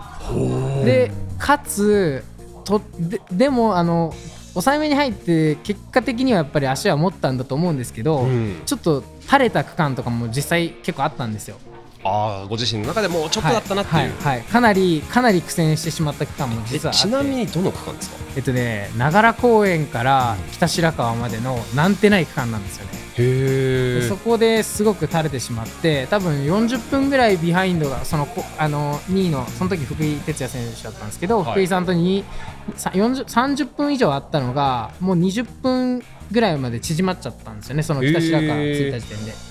[0.86, 2.23] でかつ
[2.63, 4.13] とででもあの
[4.54, 8.62] 抑えめに入って結果的にはやっぱり足は持ったんだと思うんですけど、うん。
[8.65, 11.58] ちょっと垂れた区間とかも実際結構あったんですよ。
[12.03, 14.45] ああご自身の中でもうちょっとだったなっていう、はいはいはい。
[14.47, 18.15] かなりかなり苦戦してしまった区間もえ実はちなみにどの区間ですか？
[18.35, 22.91] えっとね長良公園から北白川までのなんてない区間なんですよね。
[23.17, 31.51] へでそこですごく垂れてしまって多分40分ぐらいビハインドがそのこあの2位のその時福井哲也選手だったんですけど、はい。
[31.51, 32.23] 福井さんとに
[32.77, 39.50] さ40 30分以上あったのがもう20分ぐらいまで縮まっちゃったんですよねその北白川着いた時点で。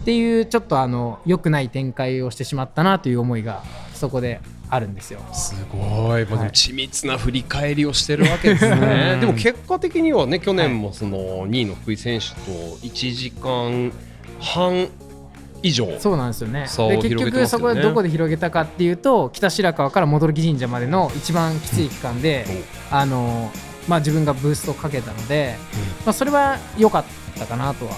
[0.00, 3.62] っていうちょっとあの良くない展開をしてしまったなという思いが
[3.94, 5.20] そこであるんですよ。
[5.32, 9.18] すごい、まあ、緻密な振り返りをしてるわけですね。
[9.20, 12.34] でも結果的にはね、去年もその2位の福井選手と
[12.78, 13.92] 1時間
[14.40, 14.88] 半
[15.62, 15.98] 以上。
[15.98, 16.66] そうなんですよね。
[16.66, 22.46] 差をで結局そこでどこで広げたかっていうと北白川から戻木神社までの一番きつい期間で、
[22.90, 23.50] あの
[23.88, 25.56] まあ、自分がブーストをかけたので、
[26.06, 27.04] まあ、それは良かっ
[27.38, 27.92] たかなとは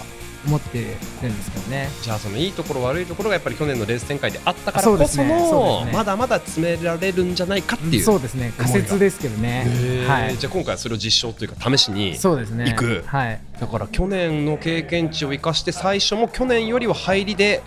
[0.47, 1.89] 思ってるんですけどね。
[2.03, 8.03] じゃあそのいいところ悪いところがやっぱり去年のレース展開であったからこそですねそねまだまだ詰められるんじゃないかっていう。
[8.03, 10.05] そうですね仮説ですけどね。
[10.07, 12.71] はいじゃあ今回はそれを実証というか試しにそうですね。
[12.71, 13.41] 行くはい。
[13.61, 17.63] だから去年の経験値を生かして最初も去年よりは入りで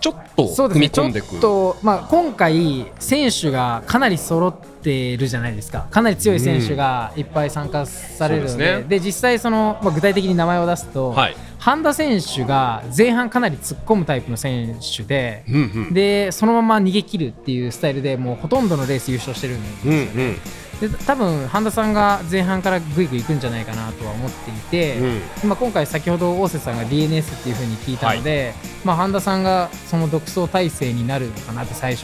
[0.00, 0.90] ちょっと踏そうですね。
[0.90, 1.40] ちょっみ込んでいく。
[1.40, 5.86] と、まあ、今回、選手がかなり揃ってるじゃないですか。
[5.90, 11.36] かなり強い選手がいっぱい参加されるので、そうですねで実際その、まあ、具体的に名前を出すと、はい。
[11.58, 15.58] 半田選手が前半かなり突っ込むタイプの選手で、うんう
[15.90, 15.94] ん。
[15.94, 20.10] でそのまま逃げ切るっていうスタイルでもうほとんどのレース優勝してるんですうんよね。
[20.14, 20.36] うん
[20.82, 25.48] で多分半田さんが前半からぐいぐい行くんじゃないかなとは思っていて、うん。
[25.48, 28.52] まあ、今回先ほど大瀬さんが DNS っていう風に聞いたので、
[28.84, 32.00] まあ、半田さんがその独走体制になるのかなって最初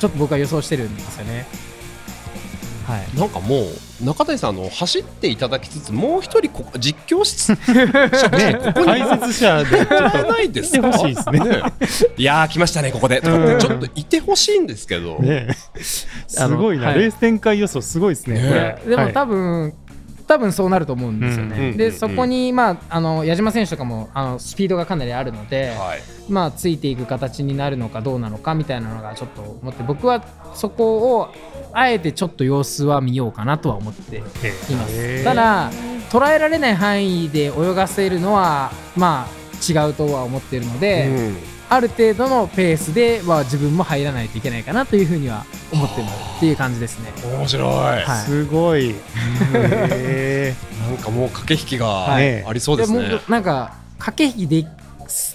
[0.00, 1.46] ちょっと僕は予想してるんですよね。
[2.86, 3.18] はい。
[3.18, 3.62] なんかも
[4.00, 7.52] う中谷さんあの走っていただきつつもう一人ここ実況室？
[8.30, 11.62] ね解説者でちょっじゃとないですかいですね
[12.16, 13.20] いやー来ましたねここで。
[13.20, 15.48] とかってちょっといてほしいんですけど、ね
[16.28, 17.00] すごいな、はい。
[17.00, 18.40] レース展開予想すごいですね。
[18.40, 18.90] ねこれ。
[18.90, 19.85] でもはい
[20.26, 21.72] 多分、そうなると思うんですよね。
[21.72, 26.02] でそこに、まあ、あの矢島選手とかもあのスピードがかなりあるので、はい。
[26.28, 31.32] まあ、ついていく形になるのかどうなのかみたいなのがちょっと思って僕はそこを
[31.72, 34.28] あえてちょっと様子は見ようかなとは思っていま
[34.88, 35.24] す。
[35.24, 35.70] ただ
[36.10, 47.12] 捉えられない範囲で泳がせるのはまあ違うとは思っているので、うんある程度のペースでは自分も入らないといけないかなというふうには思ってるっていう感じですね。
[47.24, 48.04] 面白い、はい。
[48.24, 48.94] すごい。
[49.54, 50.54] へ
[50.88, 52.44] なんかもう駆け引きがはい。
[52.44, 54.68] ありそうですね、もなんか駆け引きで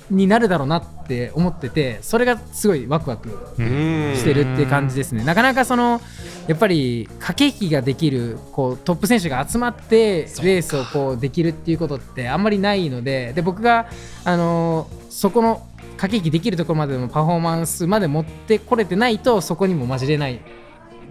[0.09, 4.13] になるだろうなって思っててそれがすごいワクワクうん。
[4.15, 5.23] してるっていう感じですね。
[5.25, 6.01] なかなかその
[6.47, 13.89] やっぱり駆け引きができるこうトップ選手が集まってレースをこうできるっていうことってあんまりないのでで僕が、
[14.23, 15.67] あのーそこの
[16.01, 20.39] 駆け引きできるところまでのパフォーマンスまで持ってこれてないとそこにも混じれない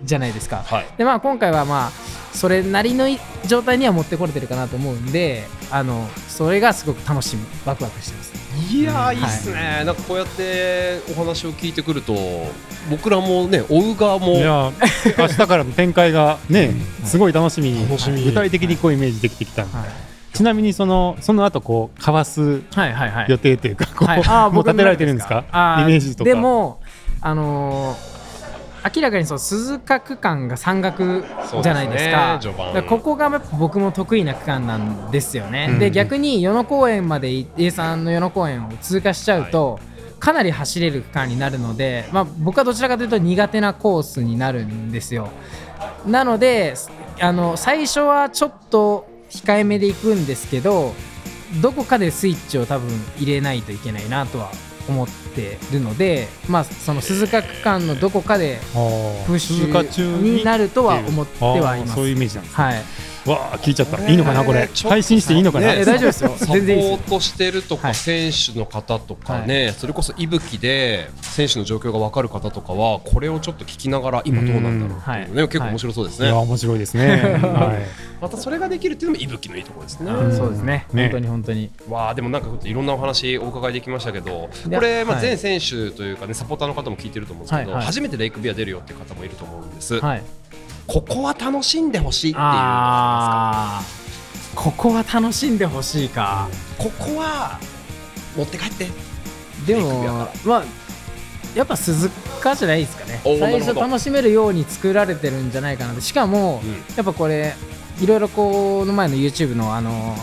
[0.03, 0.65] じゃないですか。
[0.65, 0.87] はい。
[0.99, 1.91] でまあ今回はまあ
[2.33, 3.07] それなりの
[3.47, 8.33] 状態には持ってこれてるかなと思うんであのそれがすごく楽しみワクワクしてます。
[8.75, 12.15] いやーいいっすね、なんかこうやってお話を聞いてくると
[12.91, 14.73] 僕らもね追う側もーいや
[15.17, 16.73] 明日からの展開がね
[17.05, 18.25] すごい楽しみに楽しみ。
[18.25, 19.77] 具体的にこうイメージできてきたんで。
[19.77, 23.27] はいちなみにそのその後こうかわすはいはいはい。
[23.29, 25.45] 予定というかこう、はい、あーもう立てられてるんですか？
[25.51, 26.31] あーイメージとか。
[26.31, 26.81] でも、
[27.21, 28.21] あのー
[28.83, 31.23] 明らかにその鈴鹿区間が山岳
[31.63, 32.41] じゃないですか。
[32.73, 35.79] ねここがやっぱ僕も得意な区間なんですよね、うん。
[35.79, 39.79] で逆に与野公園まで A さんの与野公園を通過しちゃうと、
[40.19, 45.29] かなり走れる区間になるので、まあ、僕はどちらかというと苦手なコースになるんですよ。
[46.07, 46.73] なので
[47.21, 50.95] あの最初はちょっと控えめでいくんですけど
[51.63, 54.51] どこかでスイッチを多分入れないといけないなとは
[54.89, 58.59] 思ってるので、まあ、その鈴鹿区間のどこかで
[59.27, 61.95] プッシュになるとは思ってはいます。
[61.95, 62.83] そういうイメージなんですはい、
[63.27, 64.09] わあ聞いちゃった。
[64.09, 64.69] いいのかなこれ。
[64.89, 66.31] 配信していいのかな、ねえ大丈夫ですよ。
[66.37, 66.99] サポ全然いいですよ。
[66.99, 67.95] ートしてるとか、はい。
[67.95, 76.27] 選手の方とかね、それこそ息吹で選手の状況が分かる方とかはこれをちょっと聞きながら今どうなんだろうっていうのね、うん結構面白そうですね。
[76.27, 76.29] い。
[76.31, 77.09] や面白いですね。
[77.43, 78.21] はい。
[78.23, 80.11] またそれができるっていうのも伊吹のいいところですね。
[80.11, 80.37] うん。
[80.37, 80.87] そうですね。
[80.93, 81.71] ね本当に本当に。
[81.89, 90.23] わあでもなんかいろんなお話お伺いできましたけどでこれ、まあ、はい全選手というかねサポーターの方も聞いてると思うんですけど、初めてレイクビア出るよっていう方もいると思うんです、はい
[90.91, 92.45] ここは楽しんでほしいっていう。
[94.57, 96.49] ここは楽しんでほしいか。
[96.79, 97.61] ここは
[98.37, 98.89] 持って帰って。
[99.69, 100.65] でもかまあ
[101.55, 102.11] やっぱ鈴
[102.43, 103.21] 鹿じゃないですかね。
[103.39, 106.71] 最初楽しめるように作られてるんじゃないかなとしかも、うん。
[106.97, 107.55] やっぱこれ
[108.01, 110.17] いろいろこの前の YouTube のあの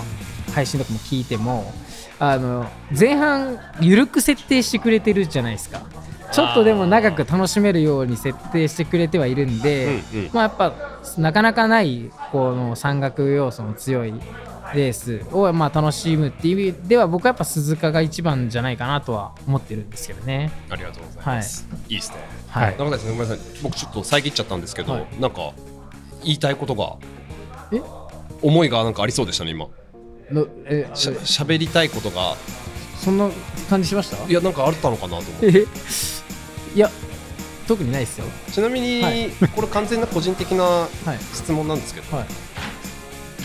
[0.53, 1.71] 配信とかも聞いても
[2.19, 5.83] あの前半緩く設定してくれてるじゃないですか
[6.31, 10.29] ちょっとでも長く楽しめるように設定してくれてはいるんで、うんうん。
[10.33, 10.73] まあやっぱ
[11.17, 14.13] なかなかないこの山岳要素の強い
[14.75, 20.51] レースをまあ楽しむっていう意味では僕はやっぱ鈴鹿が一番じゃないかなとは思ってるんですけどね。
[20.69, 21.97] ありがとうございます、い、い。
[21.97, 22.17] ですね
[22.49, 22.71] はい。
[22.71, 25.07] 中谷さんごめんなさい僕ちょっと遮っちゃったんですけど、はい。
[25.19, 25.53] なんか
[26.23, 26.97] 言いたいことが
[27.71, 27.81] え
[28.41, 29.67] 思いがなんかありそうでしたね今。
[30.29, 30.89] のえ？
[30.93, 32.35] しゃ喋りたいことが。
[32.97, 33.29] そんな
[33.69, 34.27] 感じしました？
[34.27, 35.59] いやなんかあったのかなと思って。
[35.59, 35.65] え？
[36.75, 36.89] いや
[37.67, 38.25] 特にないですよ。
[38.51, 39.29] ちなみに、はい。
[39.55, 40.89] これ完全な個人的な はい。
[41.33, 42.27] 質問なんですけど、はい、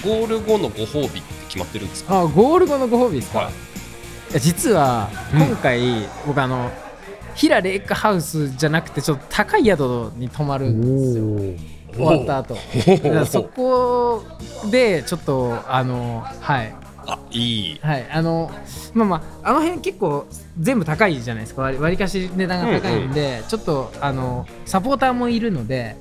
[0.05, 2.21] ゴール後のご褒美って決まってるんですか？
[2.21, 3.49] あゴール後のご褒美ですか、はい。
[3.49, 6.71] いや実は今回、僕あの
[7.35, 9.81] 平レイクハウスじゃなくてちょっと高い宿
[10.17, 12.05] に泊まるんですよ。
[12.07, 12.57] 終わった後。
[13.27, 14.23] そこ
[14.71, 16.75] でちょっとあのはい
[17.07, 17.81] あいい。
[17.83, 18.51] はいあの
[18.95, 20.27] まあまああの辺結構
[20.59, 21.63] 全部高いじゃないですか。
[21.63, 25.97] 割割りかし値段が高いんで、ちょっとあのサポーターもいるので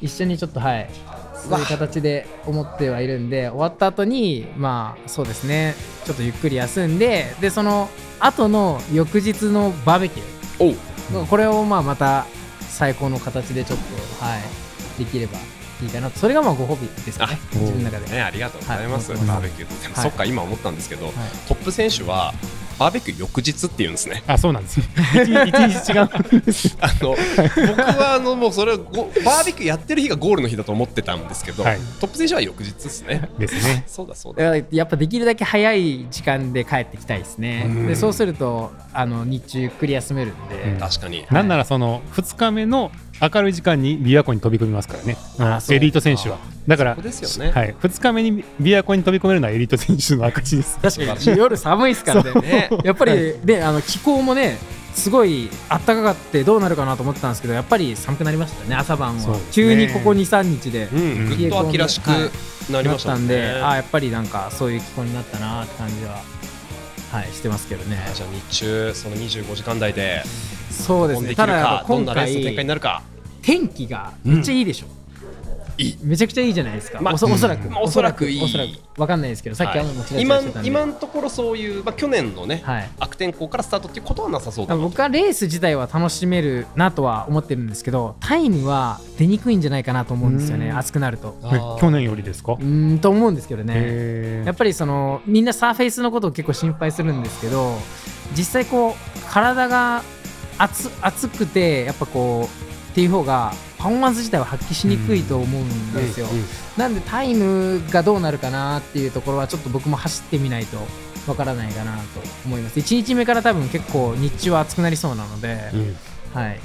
[0.00, 0.90] 一緒にちょっとはい
[1.34, 5.74] そういう形で思ってはいるんで終わった後にまあそうですね。
[6.04, 7.88] ちょっとゆっくり休んででその
[8.20, 11.26] 後の翌日のバーベキュー。
[11.28, 12.26] これをまあまた
[12.60, 13.78] 最高の形でちょっ
[14.18, 14.42] とはい
[14.98, 15.38] できれば
[15.82, 16.18] いいかなと。
[16.18, 17.38] それがまあご褒美ですかね。
[17.40, 19.26] あ自分の中で、ねありがとうございます、はい。
[19.26, 20.04] バーベキューって、でもはい。
[20.04, 21.14] そっか今思ったんですけど、はい。
[21.48, 22.32] トップ選手は
[22.78, 24.22] バーベキュー翌日っていうんですね。
[24.26, 26.08] あそうなんです よ一日違う
[26.80, 27.16] あの
[27.68, 31.78] 僕はあのもうそれをごバーベキューやってる日がゴールの日だと思ってたんですけど、はい。
[32.00, 33.28] トップ選手は翌日ですね。
[33.38, 33.84] ですね。
[33.88, 34.56] そうだそうだ。
[34.70, 37.64] やっぱできるだけ早い時間で帰ってきたいですね。
[37.66, 37.86] うん。
[37.86, 40.78] でそうするとあの日中ゆっくり休めるんで、うん。
[40.78, 41.24] 確かに。
[41.30, 42.90] なんならその2日目の
[43.22, 45.16] 明るい時間に琵琶湖に飛び込みますからね。
[45.70, 46.38] エリート選手は。
[46.66, 47.52] だからですよね。
[47.52, 50.78] はい、2日目に琵琶湖に飛び込めるのはエリート選手の証です。
[50.80, 51.38] 確かに。
[51.38, 52.40] 夜寒いですからね。
[52.40, 54.58] ねやっぱりねあの気候もね
[54.94, 59.52] すごい暖かかってどうなるかなと思ってたんですけどやっぱり寒くなりましたね朝晩は、そうですね。
[59.52, 60.88] 急にここ23日で。
[60.92, 62.08] うんぐっと秋らしく
[62.72, 66.20] なりましたもんね、たんで、あやっぱりなんかそういう気候になったなって感じは
[67.12, 67.98] はいしてますけどね。
[68.14, 70.24] じゃあ日中その25時間台で
[70.70, 73.02] そうです飛んでねただ今どんなレースの展開回になるか
[73.42, 74.86] 天気がめっちゃいいでしょ、
[75.76, 75.98] いい。
[76.02, 78.42] めちゃくちゃいいじゃないですか、まあおそおそらく、まあおそらくいい。
[78.42, 78.70] おそらく
[79.00, 82.90] わかんないですけどさっき雨もちらち今らしてたんで、今のところそういう、まあ、去年のね、はい。
[83.00, 90.78] 悪天候からスタートっていうことはなさそうだなと僕はレース自体は楽しめるなとは思ってるんですけどタイムは出にくいんじゃないかなと思うんですよねうん。
[90.78, 91.36] 暑くなると。
[91.80, 92.52] 去年よりですか？
[92.52, 93.72] うーんと思うんですけどね。
[93.76, 97.76] へやっぱりそのみんなサーフェイスのことを結構心配するんですけど
[98.36, 100.02] 実際こう体が
[100.58, 106.26] 熱熱くてやっぱこうっていう方がパフォーマンス自体は発揮しにくいと思うんですよ、
[106.76, 110.76] なんでタイムがどうなるかなっていうところはちょっと僕も走ってみないと
[111.26, 112.02] わからないかなと
[112.44, 112.78] 思います。
[112.78, 115.96] 1日目から多分結構日中は暑くなりそうなので、うん。
[116.34, 116.60] はい、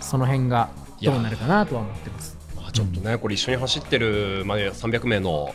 [0.00, 0.68] その辺が
[1.02, 2.36] どうなるかなとは思ってます。
[2.56, 5.54] まあ、ちょっとね、これ一緒に走ってる、まあ、300名の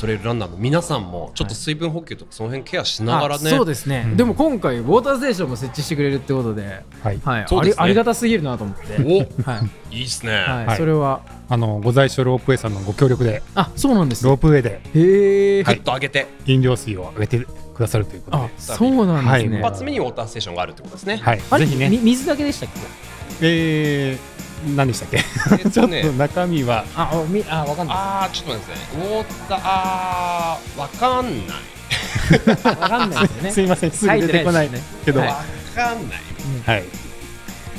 [0.00, 4.16] トレイルランナーの皆さんもちょっと水分補給とかその辺ケアしながらね、あそうですね、うん。
[4.16, 7.20] でも今回ウォーターステーションも設置してくれるってことで、はい。
[7.22, 7.44] はい。
[7.46, 7.82] そうですね。
[7.82, 9.48] ありありがたすぎるなと思って、お。
[9.50, 9.96] はい。
[9.98, 10.66] いいですね、はい。
[10.66, 10.76] はい。
[10.78, 11.20] それは？
[11.48, 13.42] あのご在所ロープウェイさんのご協力で。
[13.54, 14.80] あそうなんですロープウェイで。
[14.94, 17.44] へえ、ぐっと上げて、飲料水を上げて
[17.74, 21.16] くださるということあでそうなんですね、一発目にウォーターステーションがあるってことですね。
[21.18, 21.40] はい。
[21.40, 21.90] ぜひね。
[21.90, 22.80] み水だけでしたっけ？
[23.42, 24.18] えー、
[24.76, 25.18] 何でしたっけ？
[25.52, 26.84] えっちょとっとね、 中身は。
[26.96, 27.96] ああみあわかんない。
[27.96, 29.06] あー、ちょっと待ってくださいね。
[29.06, 32.80] ウォーター、あー、わかんない。
[32.80, 33.50] わかんないですよね。
[33.52, 35.28] すいませんすぐ出てこない書いてないけど、はい。
[35.28, 35.34] わ
[35.74, 36.18] かんない。
[36.66, 36.84] はい。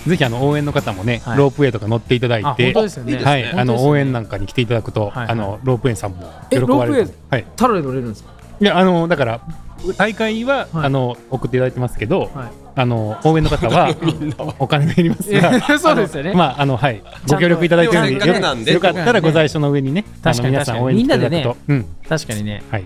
[0.07, 1.37] ぜひあの応援の方もね、はい。
[1.37, 3.13] ロープウェイとか乗っていただいあて、本当ですよね。
[3.17, 3.61] はい、本当ですよね。
[3.61, 5.27] あの応援なんかに来ていただくと、はいはい。
[5.29, 6.67] あのロープウェイさんもえ喜ばれる。
[6.67, 7.13] ロープウェイ。
[7.29, 7.45] はい。
[7.55, 8.31] タダで乗れるんですか？
[8.59, 9.41] いやあのだから
[9.97, 10.85] 大会は、はい。
[10.85, 12.29] あの送っていただいてますけど、はい
[12.75, 13.95] あの応援の方は
[14.59, 16.33] お金がいりますが、 そうですよね。
[16.33, 17.01] まああのはい。
[17.27, 21.85] ご協力いただいてるのでんでよかったらご在所の上にね、あ確かにの皆さん応援に来ていただくと、うん。
[22.07, 22.63] 確かにね。
[22.71, 22.83] はい。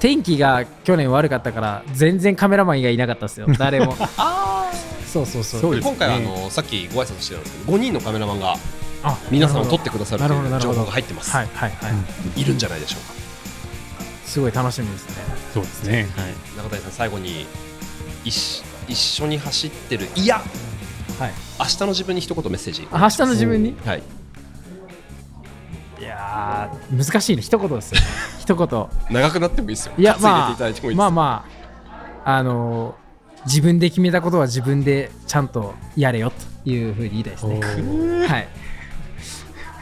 [0.00, 3.46] 天気が去年悪かったから全然カメラマン以外いなかったですよ。
[3.58, 3.96] 誰も。
[5.06, 5.60] そうそうそう。
[5.60, 5.80] そうね。
[5.82, 8.56] 今回はあのさっきご挨拶してたんですけど、5人のカメラマンが
[9.02, 10.80] あ皆さんを取ってくださるという情なるほどなるほど。
[10.80, 11.88] 報が入ってます、はいはいは
[12.36, 13.18] い、いるんじゃないでしょうか。
[14.24, 15.14] すごい楽しみですね。
[15.54, 16.06] そうですね。
[16.16, 17.46] はい、中谷さん最後に
[18.24, 20.06] 一一緒に走ってる。
[20.16, 20.36] いや
[21.18, 21.32] はい。
[21.58, 22.88] 明日の自分に一言メッセージ。
[22.92, 23.74] あ明日の自分に？
[23.84, 24.02] はい。
[25.98, 27.42] いやー難しいね。
[27.42, 28.06] 一言ですよね。
[28.40, 28.86] 一言。
[29.10, 29.92] 長くなってもいいですよ。
[29.98, 30.56] いやまあ
[30.94, 31.44] まあま
[32.24, 33.08] ああのー
[33.46, 36.32] 自分で決めたことは自分でちゃんとやれよ
[36.64, 37.60] というふうに言いたいですね。
[38.26, 38.48] はい。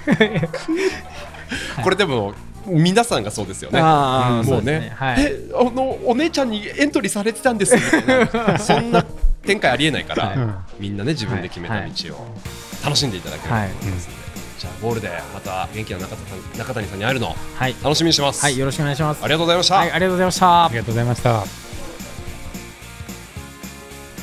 [1.82, 2.34] これでも
[2.66, 3.80] 皆さんがそうですよね。
[3.82, 4.80] あーそうもうね。
[4.80, 5.24] ねはい。
[5.24, 8.58] えあのお姉ちゃんにエントリーされてたんですみたいな。
[8.60, 9.04] そんな
[9.42, 10.36] 展開ありえないから、はい。
[10.36, 10.54] うん。
[10.78, 12.36] みんなね自分で決めた道を
[12.84, 13.60] 楽しんでいただければ。
[13.60, 13.92] と思い。
[13.92, 14.18] ますので、
[14.58, 17.76] じゃあゴールでまた元気な中田さん中谷さんに会えるのをはい。
[17.82, 19.22] 楽しみにしてます、はいよろしくお願いします。
[19.22, 20.64] ありがとうございました、はいありがとうございました。
[20.64, 21.65] ありがとうございました。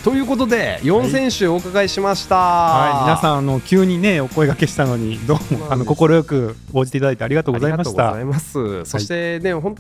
[0.04, 8.84] ということで4選手お伺いしました、はい、皆さんあの急にねお声掛けしたのにどうもあの快く応じていただいてありがとうございましたありがとうござい。
[8.84, 8.86] ます。
[8.86, 9.76] そしてね、ほん本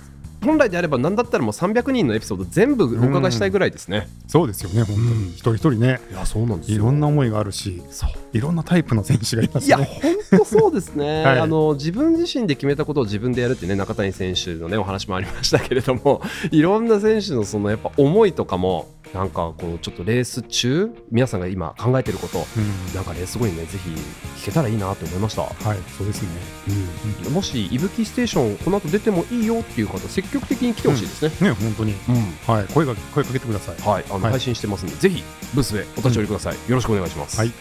[0.57, 4.07] 来であれば何だったらもう300人のエピソード全部お伺いしたいぐらいですね。
[4.27, 5.29] そうですよね本当に。
[5.29, 5.99] 一人一人ね。
[6.11, 7.81] いやそうなんでいろんな思いがあるし
[8.33, 9.99] いろんなタイプの選手がいますいやね。
[10.01, 11.39] 本当そうですね、 はい。
[11.39, 16.21] あの自分自身で決めたことを自分でやるってね中谷選手のねお話もありましたけれども
[16.51, 22.95] いろんな選手のそのやっぱ思いとかもなんかこうちょっとレース中皆さんが今考えてることうん。
[22.95, 23.89] なんかレース後にねぜひ
[24.41, 25.43] 聞けたらいいなと思いました。
[25.43, 26.29] はいそうですね。
[27.29, 31.49] もしいぶきステーションこの後出てもいいよっていう方積極的に来てほしいですね。
[31.49, 31.93] ね本当に
[32.47, 33.89] はい声が声かけてください。
[33.89, 35.23] はい、あの、はい配信してますんで、ぜひ
[35.53, 36.53] ブースへお立ち寄りください。
[36.53, 37.37] よろしくお願いします。
[37.37, 37.51] はい